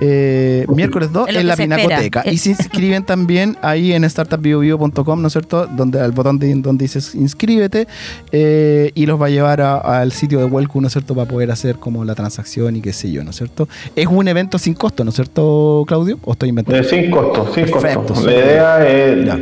Eh, 0.01 0.65
miércoles 0.69 1.11
2 1.11 1.27
Es 1.27 1.33
lo 1.33 1.39
en 1.39 1.47
la 1.47 1.55
se 1.55 1.63
espera. 1.63 1.81
Pinacoteca. 1.81 2.23
Y 2.25 2.37
se 2.37 2.49
inscriben 2.51 3.03
también 3.03 3.57
ahí 3.61 3.93
en 3.93 4.03
startupbiobio.com, 4.09 5.21
¿no 5.21 5.27
es 5.27 5.33
cierto? 5.33 5.67
Donde 5.67 5.99
al 5.99 6.11
botón 6.11 6.39
de, 6.39 6.53
donde 6.55 6.83
dices 6.83 7.15
inscríbete 7.15 7.87
eh, 8.31 8.91
y 8.93 9.05
los 9.05 9.21
va 9.21 9.27
a 9.27 9.29
llevar 9.29 9.61
al 9.61 10.11
sitio 10.11 10.39
de 10.39 10.45
Welcome, 10.45 10.83
¿no 10.83 10.87
es 10.87 10.93
cierto? 10.93 11.15
Para 11.15 11.27
poder 11.27 11.51
hacer 11.51 11.77
como 11.77 12.05
la 12.05 12.15
transacción 12.15 12.75
y 12.75 12.81
qué 12.81 12.93
sé 12.93 13.11
yo, 13.11 13.23
¿no 13.23 13.31
es 13.31 13.35
cierto? 13.37 13.67
Es 13.95 14.07
un 14.07 14.27
evento 14.27 14.57
sin 14.57 14.73
costo, 14.73 15.03
¿no 15.03 15.09
es 15.09 15.15
cierto, 15.15 15.83
Claudio? 15.87 16.19
¿O 16.23 16.33
estoy 16.33 16.49
inventando? 16.49 16.79
Eh, 16.79 16.83
sin 16.83 17.11
costo, 17.11 17.53
sin 17.53 17.65
Perfecto, 17.65 18.05
costo. 18.05 18.25
La 18.25 18.33
idea 18.33 18.87
es 18.87 19.25
Ya. 19.25 19.39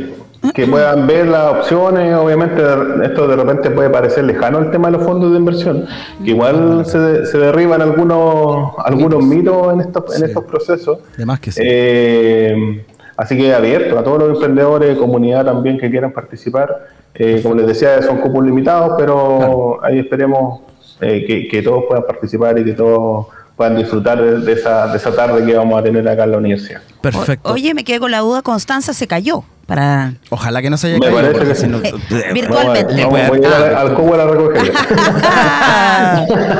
Que 0.52 0.66
puedan 0.66 1.06
ver 1.06 1.28
las 1.28 1.52
opciones. 1.52 2.14
Obviamente, 2.16 2.62
esto 3.04 3.26
de 3.28 3.36
repente 3.36 3.70
puede 3.70 3.90
parecer 3.90 4.24
lejano 4.24 4.58
el 4.58 4.70
tema 4.70 4.88
de 4.90 4.98
los 4.98 5.06
fondos 5.06 5.32
de 5.32 5.38
inversión, 5.38 5.86
que 6.22 6.30
igual 6.30 6.84
se, 6.84 7.24
se 7.26 7.38
derriban 7.38 7.80
algunos 7.80 8.74
algunos 8.84 9.24
mitos 9.24 9.72
en 9.72 9.80
estos, 9.80 10.12
en 10.14 10.18
Sí. 10.18 10.24
estos 10.26 10.44
procesos. 10.44 10.98
De 11.16 11.24
más 11.26 11.40
que 11.40 11.52
sí. 11.52 11.60
Eh, 11.64 12.84
así 13.16 13.36
que 13.36 13.54
abierto 13.54 13.98
a 13.98 14.02
todos 14.04 14.18
los 14.18 14.30
emprendedores, 14.34 14.98
comunidad 14.98 15.44
también 15.44 15.78
que 15.78 15.90
quieran 15.90 16.12
participar. 16.12 16.86
Eh, 17.14 17.40
como 17.42 17.54
les 17.54 17.66
decía, 17.66 18.02
son 18.02 18.18
cupos 18.18 18.44
limitados, 18.44 18.94
pero 18.98 19.78
ahí 19.84 20.00
esperemos 20.00 20.60
eh, 21.00 21.24
que, 21.26 21.46
que 21.48 21.62
todos 21.62 21.84
puedan 21.88 22.04
participar 22.04 22.58
y 22.58 22.64
que 22.64 22.72
todos 22.72 23.26
puedan 23.56 23.76
disfrutar 23.76 24.20
de, 24.20 24.40
de 24.40 24.52
esa, 24.52 24.88
de 24.88 24.96
esa 24.96 25.14
tarde 25.14 25.44
que 25.46 25.54
vamos 25.56 25.78
a 25.78 25.82
tener 25.82 26.06
acá 26.08 26.24
en 26.24 26.32
la 26.32 26.38
universidad. 26.38 26.80
Perfecto. 27.00 27.50
O- 27.50 27.52
Oye, 27.52 27.72
me 27.74 27.84
quedé 27.84 28.00
con 28.00 28.10
la 28.10 28.18
duda, 28.20 28.42
Constanza 28.42 28.92
se 28.94 29.06
cayó 29.06 29.44
para 29.66 30.14
Ojalá 30.30 30.60
que 30.60 30.68
no 30.70 30.76
se 30.76 30.88
haya 30.88 30.96
Me 30.98 31.06
caído. 31.06 31.14
parece 31.16 31.32
porque 31.32 31.48
que 31.48 31.54
si 31.54 31.60
sí. 31.62 31.68
no- 31.68 31.78
Eh, 31.78 31.94
eh, 32.10 32.32
virtualmente. 32.34 33.06
puede- 33.06 33.08
voy 33.08 33.20
a 33.20 33.26
ir 33.40 33.46
ah, 33.46 33.56
al, 33.80 33.88
al 33.88 33.94
cubo 33.94 34.14
a 34.14 34.16
la 34.18 34.26
recoger. 34.26 34.72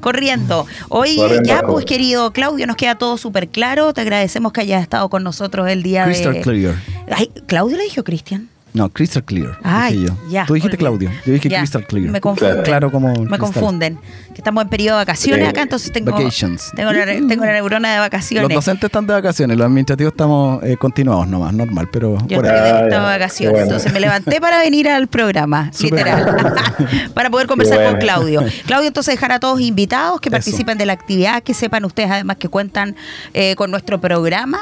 corriendo. 0.00 0.66
Oye, 0.88 1.16
Corriendo, 1.16 1.48
ya 1.48 1.62
pues 1.62 1.84
querido 1.84 2.32
Claudio, 2.32 2.66
nos 2.66 2.76
queda 2.76 2.94
todo 2.96 3.16
súper 3.16 3.48
claro. 3.48 3.92
Te 3.94 4.00
agradecemos 4.02 4.52
que 4.52 4.60
hayas 4.62 4.82
estado 4.82 5.08
con 5.08 5.22
nosotros 5.22 5.68
el 5.68 5.82
día 5.82 6.04
Crystal 6.04 6.34
de... 6.34 6.40
clear. 6.40 6.74
Ay, 7.10 7.30
¿Claudio 7.46 7.76
le 7.76 7.84
dijo 7.84 8.02
Cristian? 8.04 8.48
No, 8.74 8.88
Crystal 8.90 9.22
Clear. 9.24 9.56
Dije 9.88 10.02
yo. 10.06 10.16
ya. 10.28 10.46
Tú 10.46 10.54
dijiste. 10.54 10.76
Claudio. 10.76 11.08
Yo 11.24 11.32
dije 11.32 11.48
Ya, 11.48 11.58
Crystal 11.60 11.86
Clear. 11.86 12.10
Me 12.10 12.20
confunden. 12.20 12.62
Claro 12.64 12.90
como 12.90 13.08
Me 13.08 13.14
cristal. 13.14 13.38
confunden. 13.38 13.98
Que 14.34 14.38
estamos 14.40 14.64
en 14.64 14.68
periodo 14.68 14.98
de 14.98 15.02
vacaciones 15.04 15.44
Sí. 15.44 15.50
acá, 15.50 15.62
entonces 15.62 15.92
tengo, 15.92 16.10
Vacations. 16.10 16.72
tengo, 16.74 16.92
la, 16.92 17.04
tengo 17.06 17.44
la 17.44 17.52
neurona 17.52 17.90
de 17.90 17.96
Los 17.98 18.04
vacaciones. 18.06 18.48
docentes 18.52 18.88
están 18.88 19.06
de 19.06 19.14
vacaciones, 19.14 19.56
los 19.56 19.64
administrativos 19.64 20.12
estamos 20.12 20.60
eh, 20.64 20.76
continuados 20.76 21.28
nomás, 21.28 21.52
normal, 21.54 21.88
pero 21.92 22.18
Yo 22.26 22.38
por 22.38 22.46
estoy 22.46 22.60
ahí. 22.68 22.88
de, 22.90 22.94
Ah, 22.96 23.00
vacaciones, 23.02 23.52
bueno. 23.52 23.66
entonces 23.66 23.92
me 23.92 24.00
levanté 24.00 24.40
para 24.40 24.58
venir 24.58 24.88
al 24.88 25.06
programa, 25.06 25.70
literal, 25.80 26.36
para 27.14 27.30
poder 27.30 27.46
conversar 27.46 27.88
con. 27.92 28.00
Claudio. 28.00 28.42
Claudio, 28.66 28.88
entonces 28.88 29.14
dejar 29.14 29.30
a 29.30 29.38
todos 29.38 29.60
invitados 29.60 30.20
que 30.20 30.30
Eso. 30.30 30.34
participen 30.34 30.78
de 30.78 30.86
la 30.86 30.94
actividad, 30.94 31.44
que 31.44 31.54
sepan 31.54 31.84
ustedes 31.84 32.10
además 32.10 32.36
que 32.38 32.48
cuentan 32.48 32.96
eh, 33.34 33.54
con 33.54 33.70
nuestro 33.70 34.00
programa, 34.00 34.58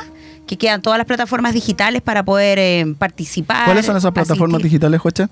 que 0.56 0.66
quedan 0.66 0.82
todas 0.82 0.98
las 0.98 1.06
plataformas 1.06 1.54
digitales 1.54 2.02
para 2.02 2.24
poder 2.24 2.58
eh, 2.58 2.94
participar. 2.98 3.64
¿Cuáles 3.64 3.86
son 3.86 3.96
esas 3.96 4.12
plataformas 4.12 4.56
asistir. 4.56 4.70
digitales, 4.70 5.00
Joche? 5.00 5.28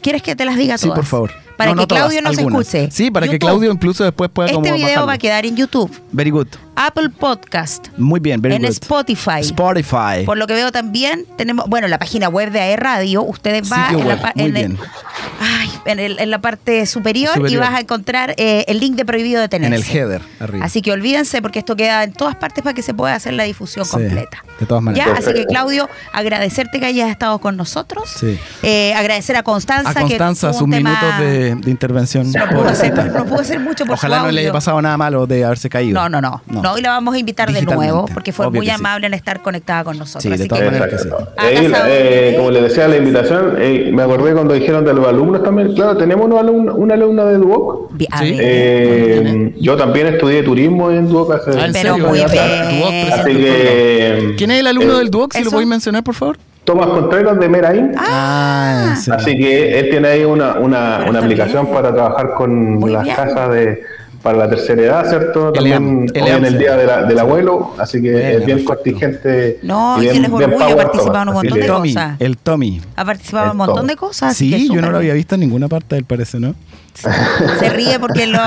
¿Quieres 0.00 0.22
que 0.22 0.34
te 0.36 0.44
las 0.44 0.56
diga 0.56 0.78
Sí, 0.78 0.84
todas? 0.86 0.98
por 0.98 1.04
favor. 1.06 1.30
Para 1.56 1.70
No, 1.70 1.76
que 1.76 1.80
no 1.82 1.86
todas, 1.86 2.02
Claudio 2.02 2.22
nos 2.22 2.38
algunas. 2.38 2.66
escuche. 2.74 2.90
Sí, 2.90 3.10
para 3.10 3.26
que 3.26 3.32
YouTube. 3.34 3.46
Claudio 3.48 3.72
incluso 3.72 4.04
después 4.04 4.30
pueda 4.30 4.48
como 4.52 4.64
Este 4.64 4.72
video 4.76 4.88
bajarlo. 4.88 5.06
va 5.06 5.12
a 5.14 5.18
quedar 5.18 5.46
en 5.46 5.56
YouTube, 5.56 5.90
Very 6.12 6.30
good. 6.30 6.48
Apple 6.74 7.10
Podcast, 7.10 7.88
Muy 7.98 8.18
bien, 8.18 8.40
very 8.40 8.54
en 8.56 8.62
good. 8.62 8.70
Spotify. 8.70 9.40
Spotify. 9.40 10.24
Por 10.24 10.38
lo 10.38 10.46
que 10.46 10.54
veo 10.54 10.72
también 10.72 11.26
tenemos, 11.36 11.66
bueno, 11.68 11.86
la 11.86 11.98
página 11.98 12.28
web 12.28 12.50
de 12.50 12.60
AE 12.60 12.76
Radio, 12.76 13.22
ustedes 13.22 13.68
van 13.68 13.94
en, 14.00 14.08
la, 14.08 14.32
en 14.34 14.46
el- 14.46 14.52
bien. 14.52 14.78
ay, 15.40 15.70
en, 15.84 15.98
el- 16.00 16.18
en 16.18 16.30
la 16.30 16.40
parte 16.40 16.86
superior, 16.86 17.50
y 17.50 17.56
vas 17.56 17.74
a 17.74 17.80
encontrar 17.80 18.34
eh, 18.38 18.64
el 18.68 18.80
link 18.80 18.96
de 18.96 19.04
prohibido 19.04 19.40
de 19.42 19.48
tenerse. 19.48 19.76
En 19.76 19.82
el 19.82 19.96
header, 19.96 20.22
arriba. 20.40 20.64
Así 20.64 20.80
que 20.80 20.92
olvídense 20.92 21.42
porque 21.42 21.58
esto 21.58 21.76
queda 21.76 22.04
en 22.04 22.12
todas 22.14 22.36
partes 22.36 22.64
para 22.64 22.72
que 22.74 22.82
se 22.82 22.94
pueda 22.94 23.14
hacer 23.14 23.34
la 23.34 23.42
difusión 23.44 23.84
Sí, 23.84 23.90
completa. 23.92 24.42
de 24.58 24.64
todas 24.66 24.82
maneras. 24.82 25.06
Ya, 25.08 25.14
así 25.18 25.32
que. 25.34 25.44
Claudio, 25.44 25.90
agradecerte 26.14 26.80
que 26.80 26.86
hayas 26.86 27.10
estado 27.10 27.38
con 27.38 27.56
nosotros. 27.58 28.08
Sí. 28.18 28.38
Eh, 28.62 28.94
agradecer 28.94 29.36
a 29.36 29.42
Constanza, 29.42 29.90
a 29.90 29.94
Constanza, 29.94 30.48
que 30.52 30.54
sus 30.54 30.66
minutos 30.68 31.18
de, 31.18 31.54
de 31.54 31.70
intervención. 31.70 32.32
No 32.32 32.48
pudo, 32.48 32.68
hacer, 32.68 32.94
Pobrecita. 32.94 33.18
no 33.18 33.26
pudo 33.26 33.40
hacer 33.40 33.60
mucho 33.60 33.84
por 33.84 33.94
Ojalá 33.94 34.20
su 34.20 34.24
no 34.26 34.32
le 34.32 34.40
haya 34.40 34.52
pasado 34.52 34.80
nada 34.80 34.96
malo 34.96 35.26
de 35.26 35.44
haberse 35.44 35.68
caído. 35.68 36.00
No, 36.00 36.08
no, 36.08 36.20
no, 36.22 36.40
no. 36.46 36.61
Y 36.78 36.80
la 36.82 36.90
vamos 36.90 37.14
a 37.14 37.18
invitar 37.18 37.52
de 37.52 37.62
nuevo 37.62 38.06
porque 38.12 38.32
fue 38.32 38.46
obvio 38.46 38.60
muy 38.60 38.66
que 38.66 38.72
sí. 38.72 38.78
amable 38.80 39.06
en 39.06 39.14
estar 39.14 39.42
conectada 39.42 39.84
con 39.84 39.98
nosotros. 39.98 40.22
Sí, 40.22 40.28
de 40.28 40.34
Así 40.36 40.48
todas 40.48 40.60
que- 40.64 40.70
maneras 40.70 40.88
que 40.88 40.98
sí. 40.98 41.08
Eh, 41.88 42.34
como 42.36 42.50
les 42.50 42.62
decía 42.64 42.88
la 42.88 42.96
invitación, 42.96 43.56
eh, 43.58 43.90
me 43.92 44.02
acordé 44.02 44.32
cuando 44.32 44.54
dijeron 44.54 44.84
de 44.84 44.94
los 44.94 45.06
alumnos 45.06 45.42
también. 45.42 45.74
Claro, 45.74 45.96
tenemos 45.96 46.26
una 46.26 46.40
alumna, 46.40 46.72
una 46.72 46.94
alumna 46.94 47.24
de 47.24 47.38
Duoc. 47.38 47.92
Bi- 47.92 48.08
a 48.10 48.18
Sí. 48.18 48.30
ver. 48.32 48.40
Eh, 48.42 49.54
yo 49.60 49.76
también 49.76 50.06
estudié 50.08 50.42
turismo 50.42 50.90
en 50.90 51.08
Duoc 51.08 51.32
hace 51.34 51.50
Ah, 51.58 51.66
¿en 51.66 51.72
Pero 51.72 51.98
muy 51.98 52.18
bien. 52.18 52.26
Así 53.12 53.36
que. 53.36 54.16
lado. 54.20 54.34
¿Quién 54.36 54.50
es 54.50 54.60
el 54.60 54.66
alumno 54.66 54.94
eh, 54.94 54.98
del 54.98 55.10
Duoc? 55.10 55.32
Si 55.32 55.38
lo 55.40 55.42
eso. 55.42 55.50
podéis 55.52 55.68
mencionar, 55.68 56.02
por 56.02 56.14
favor. 56.14 56.38
Tomás 56.64 56.86
Contreras 56.86 57.40
de 57.40 57.48
Meraín. 57.48 57.92
Ah, 57.96 58.94
serio. 58.96 59.18
Así 59.18 59.36
que 59.36 59.80
él 59.80 59.90
tiene 59.90 60.08
ahí 60.08 60.24
una, 60.24 60.54
una, 60.60 61.04
una 61.08 61.18
aplicación 61.18 61.66
para 61.66 61.92
trabajar 61.92 62.34
con 62.34 62.74
Muy 62.76 62.92
las 62.92 63.02
bien. 63.02 63.16
casas 63.16 63.50
de 63.50 63.82
para 64.22 64.38
la 64.38 64.48
tercera 64.48 64.82
edad, 64.82 65.08
¿cierto? 65.08 65.52
También 65.52 66.06
el 66.14 66.22
hoy 66.22 66.30
en 66.30 66.44
el 66.44 66.58
día 66.58 66.76
de 66.76 66.86
la- 66.86 67.02
del 67.04 67.18
abuelo, 67.18 67.74
así 67.78 68.00
que 68.00 68.12
Bueno, 68.12 68.28
es 68.28 68.36
bien 68.46 68.58
perfecto. 68.64 68.74
contingente. 68.74 69.58
No, 69.62 69.96
y 69.96 69.98
y 69.98 70.02
bien- 70.02 70.16
él 70.16 70.24
es 70.24 70.30
bien 70.30 70.42
orgullo, 70.50 70.58
power 70.58 70.76
participado 70.76 71.22
en 71.22 71.28
un 71.28 71.34
montón 71.34 71.58
de 71.60 71.66
Tommy, 71.66 71.94
cosas. 71.94 72.16
el 72.20 72.38
Tommy. 72.38 72.80
Ha 72.96 73.04
participado 73.04 73.44
en 73.46 73.50
un 73.52 73.56
montón 73.56 73.86
de 73.88 73.96
cosas. 73.96 74.36
Sí, 74.36 74.68
yo 74.72 74.80
no 74.80 74.90
lo 74.90 74.98
había 74.98 75.12
bien. 75.14 75.16
visto 75.16 75.34
en 75.34 75.40
ninguna 75.40 75.68
parte, 75.68 75.96
él 75.96 76.04
parece, 76.04 76.38
¿no? 76.38 76.54
Se 77.58 77.68
ríe 77.70 77.98
porque 77.98 78.26
lo, 78.26 78.38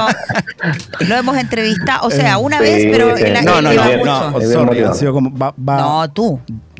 lo 1.07 1.15
hemos 1.15 1.37
entrevistado. 1.37 2.07
O 2.07 2.11
sea, 2.11 2.37
una 2.37 2.57
Sí, 2.59 2.63
vez, 2.63 2.87
pero 2.91 3.15
sí. 3.17 3.23
él, 3.23 3.33
No, 3.45 3.57
él 3.59 3.63
no, 3.63 3.73
iba 3.73 3.85
no, 3.85 3.97
mucho. 3.97 4.31
no, 4.31 4.39
bien 4.39 4.51
sorry, 4.51 4.83
ha 4.83 4.93
sido 4.93 5.13
como 5.13 5.35
va, 5.37 5.53
va- 5.57 5.77
No, 5.77 6.11
tú. 6.11 6.39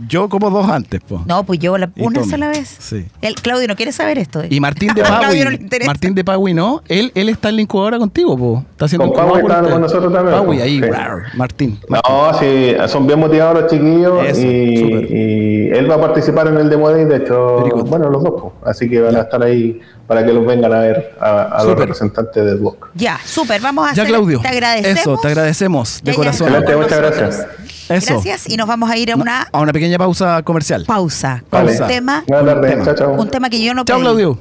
Yo 0.10 0.28
como 0.28 0.50
dos 0.50 0.70
antes, 0.70 1.00
po. 1.08 1.24
No, 1.26 1.46
pues 1.46 1.58
yo 1.60 1.78
la, 1.78 1.90
una 1.98 2.22
sola 2.26 2.50
vez. 2.50 2.68
Sí. 2.80 3.06
El 3.22 3.36
Claudio 3.36 3.66
no 3.70 3.78
quiere 3.78 3.94
saber 3.94 4.18
esto. 4.18 4.42
eh. 4.44 4.48
Y 4.52 4.60
Martín 4.60 4.94
de 4.94 5.02
Paui. 5.04 5.40
no 5.42 5.50
le 5.52 5.56
interesa. 5.56 5.90
Martín 5.90 6.14
de 6.14 6.24
Paui, 6.26 6.54
¿no? 6.54 6.82
Él, 6.90 7.14
él 7.16 7.30
está 7.30 7.48
en 7.48 7.56
la 7.56 7.62
incubadora 7.62 7.98
contigo, 7.98 8.38
po. 8.38 8.66
Está 8.72 8.86
haciendo 8.86 9.08
Con 9.08 9.16
Paui 9.16 9.40
incubadora 9.40 9.62
está 9.62 9.72
con 9.72 9.82
nosotros 9.82 10.14
también, 10.14 10.36
Paui, 10.38 10.58
po. 10.58 10.64
ahí, 10.64 10.76
Sí. 10.82 10.82
rar, 10.82 11.24
Martín. 11.38 11.80
No, 11.88 12.02
sí, 12.40 12.74
son 12.90 13.08
bien 13.08 13.20
motivados 13.20 13.62
los 13.62 13.72
chiquillos 13.72 14.26
Eso, 14.28 14.42
y, 14.42 15.08
y 15.10 15.70
él 15.70 15.90
va 15.90 15.96
a 15.96 16.02
participar 16.02 16.48
en 16.48 16.58
el 16.58 16.70
Demo 16.70 16.90
Day, 16.90 17.06
de 17.06 17.16
hecho, 17.16 17.64
bueno, 17.86 18.10
los 18.10 18.22
dos, 18.22 18.34
po. 18.34 18.54
así 18.66 18.90
que 18.90 19.00
van 19.00 19.16
a 19.16 19.22
estar 19.22 19.42
ahí 19.44 19.80
para 20.08 20.26
que 20.26 20.32
los 20.34 20.46
vengan 20.46 20.72
a 20.74 20.80
ver 20.80 21.16
a, 21.20 21.44
a 21.44 21.64
los 21.64 21.78
representantes 21.78 22.46
del 22.46 22.58
blog. 22.58 22.76
Ya, 22.94 23.20
súper. 23.26 23.62
Vamos 23.62 23.86
a 23.86 23.94
Ya, 23.94 24.04
hacer. 24.04 24.08
Claudio. 24.14 24.40
Te 24.42 24.48
agradecemos. 24.48 25.00
Eso, 25.00 25.18
te 25.22 25.28
agradecemos 25.30 26.00
de 26.04 26.06
Ya, 26.06 26.12
ya 26.12 26.18
corazón. 26.18 26.48
Excelente, 26.48 26.76
muchas 26.76 26.98
gracias. 27.00 27.48
Eso. 27.90 28.14
Gracias. 28.14 28.50
Y 28.50 28.58
nos 28.58 28.68
vamos 28.68 28.90
a 28.90 28.98
ir 28.98 29.12
a 29.12 29.16
una 29.16 29.48
A 29.52 29.60
una 29.62 29.72
pequeña 29.74 29.98
pausa 29.98 30.42
comercial. 30.44 30.86
pausa. 30.88 31.44
Un 31.52 31.88
tema, 31.88 32.24
Buenas 32.28 32.46
tardes, 32.56 32.72
tema. 32.72 32.86
chao, 32.86 32.96
chao. 32.96 33.14
un 33.22 33.30
tema 33.30 33.50
que 33.50 33.64
yo 33.64 33.74
no 33.74 33.84
Chao, 33.86 33.98
pedí. 33.98 34.04
Claudio. 34.06 34.40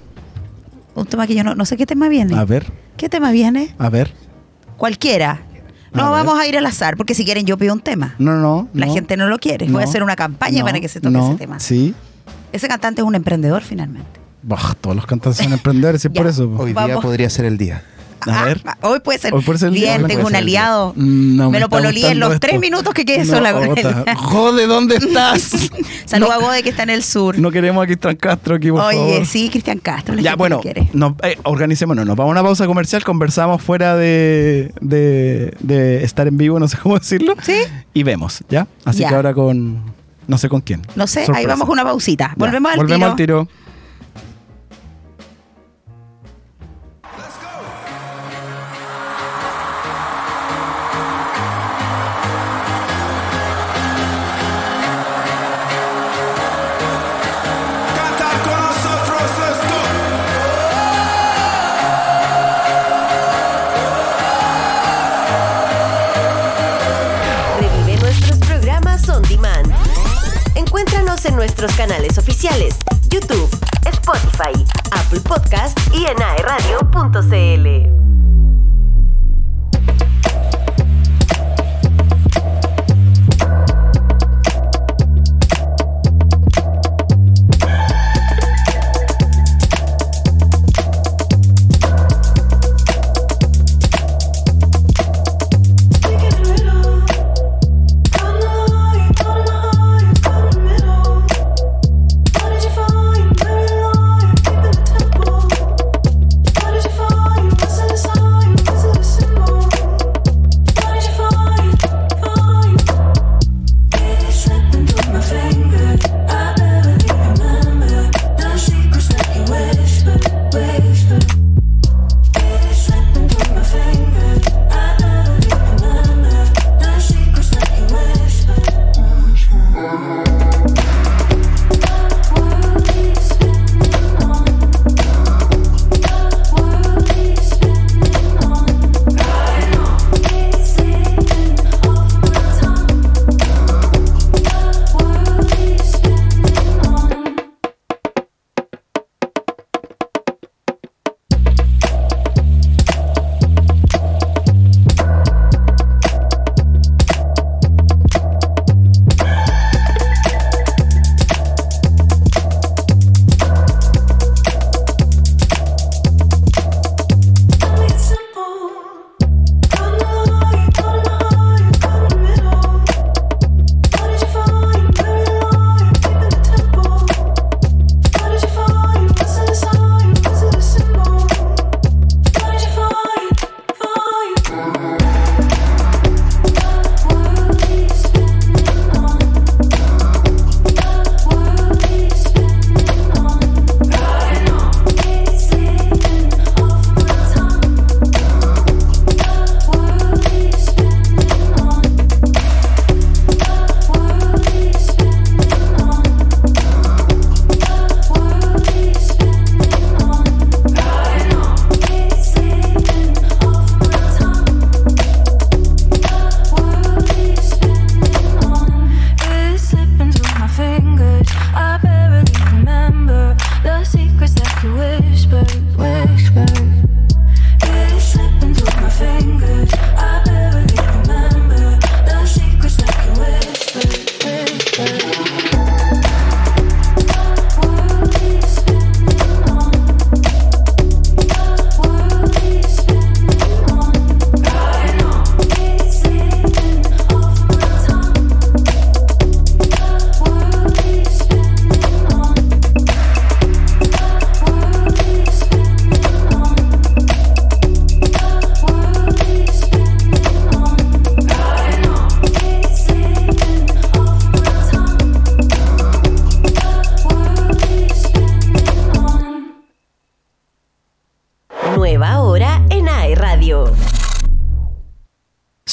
Un 0.94 1.06
tema 1.06 1.26
que 1.26 1.34
yo 1.34 1.44
no, 1.44 1.54
no 1.54 1.64
sé 1.66 1.76
qué 1.76 1.86
tema 1.86 2.08
viene. 2.08 2.36
A 2.38 2.44
ver, 2.44 2.70
¿Qué 2.96 3.08
tema 3.08 3.30
viene? 3.32 3.74
a 3.78 3.88
ver. 3.90 4.12
Cualquiera. 4.76 5.40
No 5.92 6.04
A 6.06 6.10
ver. 6.16 6.24
vamos 6.26 6.40
a 6.40 6.46
ir 6.46 6.56
al 6.58 6.66
azar, 6.66 6.96
porque 6.96 7.14
si 7.14 7.24
quieren 7.24 7.46
yo 7.46 7.56
pido 7.58 7.72
un 7.72 7.80
tema. 7.80 8.14
No, 8.18 8.32
no. 8.36 8.68
La 8.74 8.86
no. 8.86 8.94
gente 8.94 9.16
no 9.16 9.26
lo 9.28 9.38
quiere. 9.38 9.66
Voy 9.68 9.82
a 9.82 9.84
hacer 9.84 10.02
una 10.02 10.16
campaña 10.16 10.60
No, 10.60 10.64
para 10.66 10.80
que 10.80 10.88
se 10.88 11.00
toque 11.00 11.16
no, 11.16 11.28
ese 11.28 11.36
tema. 11.38 11.60
Sí. 11.60 11.94
Ese 12.52 12.66
cantante 12.68 13.00
es 13.02 13.06
un 13.06 13.14
emprendedor 13.14 13.62
finalmente. 13.62 14.20
Bah, 14.46 14.76
todos 14.80 14.94
los 14.96 15.06
cantantes 15.06 15.42
son 15.42 15.52
emprendedores, 15.52 16.04
es 16.04 16.12
Ya. 16.12 16.20
por 16.20 16.26
eso. 16.30 16.50
Hoy 16.58 16.72
día 16.72 16.86
Vamos. 16.86 17.04
podría 17.04 17.30
ser 17.30 17.44
el 17.46 17.56
día. 17.58 17.82
A 18.26 18.40
Ah, 18.40 18.44
ver. 18.46 18.62
Hoy 18.80 19.00
puede 19.00 19.18
ser. 19.18 19.34
Hoy 19.34 19.42
puede 19.42 19.58
ser 19.58 19.68
el 19.68 19.74
día, 19.74 19.96
Bien, 19.98 20.06
tengo 20.08 20.22
un 20.24 20.30
ser 20.32 20.40
el 20.40 20.46
día. 20.46 20.60
aliado. 20.62 20.94
Mm, 20.96 21.36
no, 21.36 21.50
me, 21.50 21.58
lo 21.60 21.66
está 21.66 21.76
pololeé 21.76 21.90
en 21.98 22.02
gustando 22.04 22.26
los 22.26 22.34
esto. 22.36 22.46
tres 22.48 22.60
minutos 22.60 22.94
que 22.94 23.04
quedé 23.04 23.18
No, 23.24 23.34
sola 23.36 23.52
con 23.52 23.76
él. 23.76 23.86
Jode, 24.16 24.66
¿dónde 24.66 24.96
estás? 25.02 25.70
Saluda 26.06 26.28
No, 26.38 26.40
a 26.40 26.46
Gode 26.46 26.62
que 26.62 26.70
está 26.70 26.84
en 26.84 26.90
el 26.90 27.02
sur. 27.02 27.38
No 27.38 27.50
queremos 27.50 27.82
a 27.82 27.86
Cristian 27.86 28.16
Castro 28.16 28.54
aquí, 28.54 28.70
por 28.70 28.80
Oye, 28.80 28.96
favor. 28.96 29.26
sí, 29.26 29.50
Cristian 29.50 29.78
Castro. 29.78 30.14
la 30.14 30.22
Ya, 30.22 30.30
gente 30.30 30.38
bueno, 30.38 30.56
lo 30.56 30.62
quiere. 30.62 30.88
no, 30.94 31.16
eh, 31.22 31.36
organicémonos. 31.42 32.06
Nos 32.06 32.16
vamos 32.16 32.30
a 32.30 32.32
una 32.32 32.42
pausa 32.42 32.66
comercial, 32.66 33.04
conversamos 33.04 33.60
fuera 33.60 33.94
de, 33.94 34.72
de, 34.80 35.54
de 35.60 36.02
estar 36.04 36.26
en 36.26 36.38
vivo, 36.38 36.58
no 36.58 36.66
sé 36.68 36.78
cómo 36.82 36.98
decirlo. 36.98 37.34
Sí. 37.42 37.56
Y 37.92 38.04
vemos, 38.04 38.42
¿ya? 38.48 38.66
Así 38.86 39.00
Ya. 39.00 39.10
que 39.10 39.14
ahora 39.16 39.34
con. 39.34 39.82
No 40.26 40.38
sé 40.38 40.48
con 40.48 40.62
quién. 40.62 40.80
No 40.96 41.06
sé, 41.06 41.20
ahí 41.20 41.26
Sorpresa. 41.26 41.48
vamos 41.48 41.66
con 41.66 41.72
una 41.74 41.84
pausita. 41.84 42.28
Ya, 42.28 42.34
Volvemos 42.38 42.72
al 42.72 42.78
volvemos 42.78 43.16
tiro. 43.16 43.40
al 43.40 43.46
tiro. 43.46 43.63
En 71.24 71.36
nuestros 71.36 71.72
canales 71.74 72.18
oficiales, 72.18 72.76
YouTube, 73.08 73.48
Spotify, 73.86 74.52
Apple 74.90 75.20
Podcast 75.20 75.78
y 75.94 76.04
en 76.04 76.20
aeradio.cl. 76.20 78.03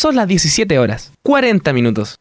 Son 0.01 0.15
las 0.15 0.27
17 0.27 0.79
horas, 0.79 1.11
40 1.21 1.73
minutos. 1.73 2.19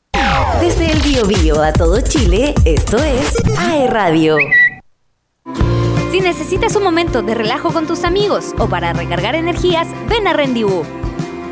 Desde 0.60 0.92
el 0.92 1.00
Biobío 1.00 1.62
a 1.62 1.72
todo 1.72 2.02
Chile, 2.02 2.54
esto 2.66 2.98
es 2.98 3.32
AE 3.58 3.86
Radio. 3.86 4.36
Si 6.10 6.20
necesitas 6.20 6.76
un 6.76 6.82
momento 6.82 7.22
de 7.22 7.32
relajo 7.34 7.72
con 7.72 7.86
tus 7.86 8.04
amigos 8.04 8.54
o 8.58 8.68
para 8.68 8.92
recargar 8.92 9.34
energías, 9.34 9.88
ven 10.10 10.26
a 10.26 10.34
Rendibú. 10.34 10.82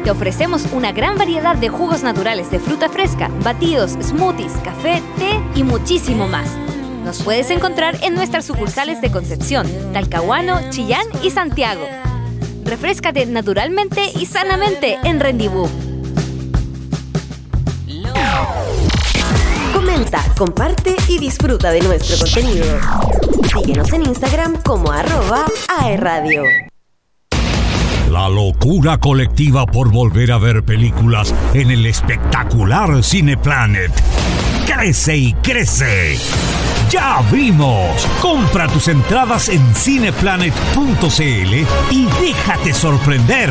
Te 0.04 0.10
ofrecemos 0.10 0.66
una 0.74 0.92
gran 0.92 1.16
variedad 1.16 1.56
de 1.56 1.70
jugos 1.70 2.02
naturales 2.02 2.50
de 2.50 2.58
fruta 2.58 2.90
fresca, 2.90 3.30
batidos, 3.42 3.92
smoothies, 3.92 4.52
café, 4.62 5.02
té 5.18 5.40
y 5.54 5.62
muchísimo 5.62 6.28
más. 6.28 6.50
Nos 7.06 7.22
puedes 7.22 7.48
encontrar 7.48 8.04
en 8.04 8.12
nuestras 8.12 8.44
sucursales 8.44 9.00
de 9.00 9.10
Concepción, 9.10 9.66
Talcahuano, 9.94 10.68
Chillán 10.68 11.06
y 11.22 11.30
Santiago. 11.30 11.86
Refrescate 12.66 13.24
naturalmente 13.24 14.12
y 14.14 14.26
sanamente 14.26 14.98
en 15.04 15.20
Rendibú. 15.20 15.70
Comenta, 19.72 20.24
comparte 20.36 20.96
y 21.08 21.18
disfruta 21.18 21.70
de 21.70 21.80
nuestro 21.80 22.18
contenido. 22.18 22.66
Síguenos 23.52 23.92
en 23.92 24.06
Instagram 24.06 24.62
como 24.62 24.90
arroba 24.90 25.44
aerradio. 25.80 26.42
La 28.10 28.28
locura 28.28 28.98
colectiva 28.98 29.66
por 29.66 29.90
volver 29.90 30.32
a 30.32 30.38
ver 30.38 30.62
películas 30.62 31.34
en 31.52 31.70
el 31.70 31.84
espectacular 31.84 33.04
Cineplanet. 33.04 33.92
Crece 34.66 35.16
y 35.16 35.32
crece. 35.34 36.16
¡Ya 36.90 37.20
vimos! 37.30 38.06
Compra 38.22 38.66
tus 38.68 38.88
entradas 38.88 39.50
en 39.50 39.74
cineplanet.cl 39.74 41.22
y 41.90 42.06
déjate 42.20 42.72
sorprender. 42.72 43.50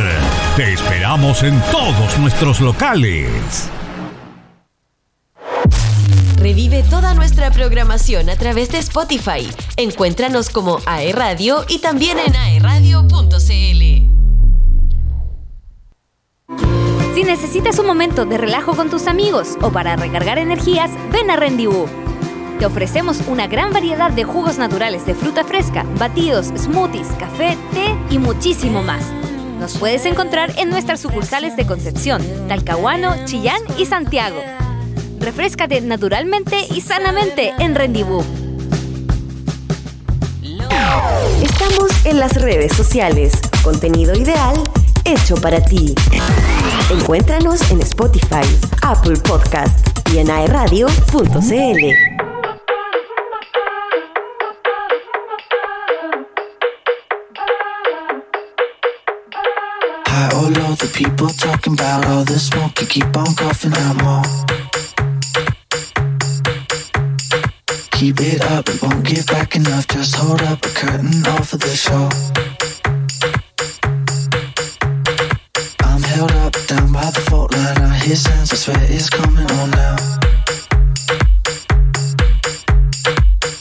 Te 0.55 0.73
esperamos 0.73 1.43
en 1.43 1.61
todos 1.71 2.17
nuestros 2.17 2.59
locales. 2.59 3.69
Revive 6.47 6.81
toda 6.83 7.13
nuestra 7.13 7.51
programación 7.51 8.29
a 8.29 8.37
través 8.37 8.69
de 8.69 8.77
Spotify. 8.77 9.51
Encuéntranos 9.75 10.49
como 10.49 10.79
AE 10.85 11.11
Radio 11.11 11.65
y 11.67 11.79
también 11.79 12.17
en 12.19 12.33
aeradio.cl. 12.37 13.37
Si 17.13 17.23
necesitas 17.25 17.79
un 17.79 17.85
momento 17.85 18.25
de 18.25 18.37
relajo 18.37 18.77
con 18.77 18.89
tus 18.89 19.07
amigos 19.07 19.57
o 19.61 19.73
para 19.73 19.97
recargar 19.97 20.37
energías, 20.37 20.89
ven 21.11 21.29
a 21.29 21.35
Rendibú. 21.35 21.85
Te 22.59 22.65
ofrecemos 22.65 23.23
una 23.27 23.47
gran 23.47 23.73
variedad 23.73 24.11
de 24.11 24.23
jugos 24.23 24.57
naturales 24.57 25.05
de 25.05 25.15
fruta 25.15 25.43
fresca, 25.43 25.85
batidos, 25.99 26.53
smoothies, 26.57 27.09
café, 27.19 27.57
té 27.73 27.93
y 28.09 28.19
muchísimo 28.19 28.81
más. 28.81 29.03
Nos 29.59 29.77
puedes 29.77 30.05
encontrar 30.05 30.53
en 30.57 30.69
nuestras 30.69 31.01
sucursales 31.01 31.57
de 31.57 31.65
Concepción, 31.65 32.21
Talcahuano, 32.47 33.25
Chillán 33.25 33.59
y 33.77 33.85
Santiago. 33.85 34.39
Refrescate 35.27 35.81
naturalmente 35.81 36.65
y 36.73 36.79
sanamente 36.79 37.53
en 37.59 37.75
Rendibú. 37.75 38.23
Estamos 41.43 42.05
en 42.05 42.17
las 42.17 42.41
redes 42.41 42.71
sociales. 42.71 43.33
Contenido 43.61 44.15
ideal 44.15 44.55
hecho 45.03 45.35
para 45.35 45.59
ti. 45.65 45.93
Encuéntranos 46.89 47.59
en 47.71 47.81
Spotify, 47.81 48.47
Apple 48.83 49.17
Podcast 49.17 49.89
y 50.13 50.19
en 50.19 50.31
aeradio.cl. 50.31 50.95
Or 60.37 60.51
low, 60.51 60.75
the 60.75 60.89
people 60.93 61.27
talking 61.35 61.73
about 61.73 62.05
all 62.05 62.23
the 62.23 62.39
smoke. 62.39 62.79
You 62.79 62.87
keep 62.87 63.17
on 63.17 63.35
coughing 63.35 63.73
out 63.73 64.01
more. 64.01 64.47
Keep 67.97 68.21
it 68.21 68.41
up, 68.51 68.69
it 68.69 68.79
won't 68.83 69.03
give 69.03 69.25
back 69.25 69.55
enough. 69.55 69.87
Just 69.87 70.13
hold 70.15 70.39
up 70.43 70.63
a 70.63 70.69
curtain 70.69 71.25
off 71.25 71.53
of 71.53 71.59
the 71.61 71.75
show. 71.75 72.07
I'm 75.79 76.03
held 76.03 76.31
up 76.33 76.53
down 76.67 76.93
by 76.93 77.09
the 77.09 77.21
fault 77.27 77.51
line. 77.53 77.77
I 77.79 77.97
hear 77.97 78.15
sounds, 78.15 78.53
I 78.53 78.55
swear 78.55 78.77
it's 78.81 79.09
coming 79.09 79.49
on 79.51 79.71
now. 79.71 79.95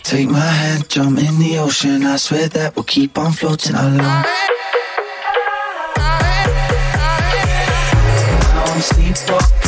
Take 0.03 0.29
my 0.29 0.39
hand, 0.39 0.87
jump 0.91 1.19
in 1.19 1.39
the 1.39 1.57
ocean. 1.59 2.05
I 2.05 2.17
swear 2.17 2.49
that 2.49 2.77
we'll 2.77 2.85
keep 2.85 3.17
on 3.17 3.33
floating 3.33 3.75
along. 3.75 3.97
Now 3.97 4.25
I'm 8.67 8.83
sleepwalking, 8.83 9.66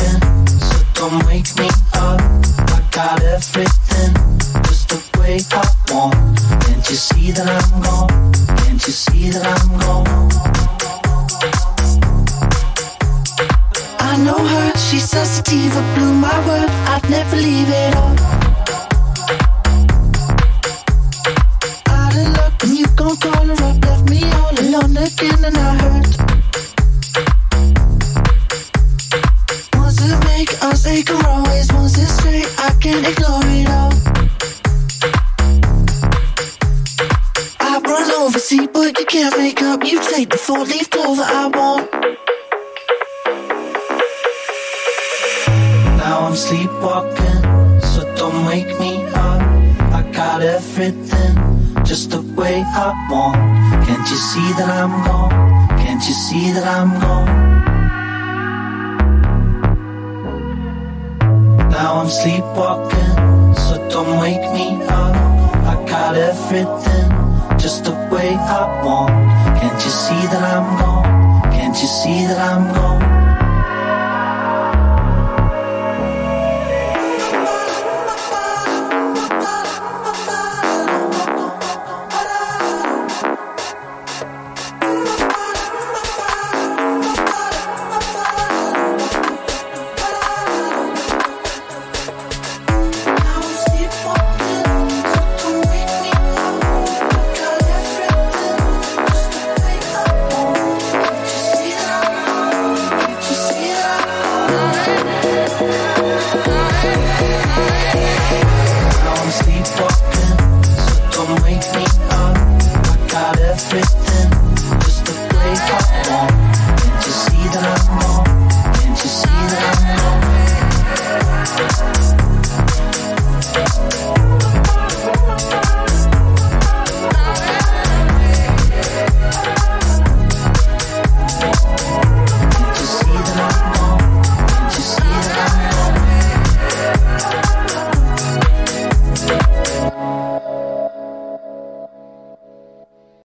Now 61.81 62.01
I'm 62.01 62.09
sleepwalking, 62.09 63.55
so 63.55 63.87
don't 63.89 64.19
wake 64.19 64.51
me 64.51 64.83
up. 64.83 65.15
I 65.63 65.81
got 65.87 66.13
everything 66.13 67.09
just 67.57 67.85
the 67.85 67.91
way 68.11 68.35
I 68.35 68.83
want. 68.83 69.11
Can't 69.61 69.81
you 69.85 69.89
see 69.89 70.27
that 70.27 70.43
I'm 70.43 70.77
gone? 70.77 71.53
Can't 71.53 71.81
you 71.81 71.87
see 71.87 72.27
that 72.27 72.37
I'm 72.37 72.75
gone? 72.75 73.08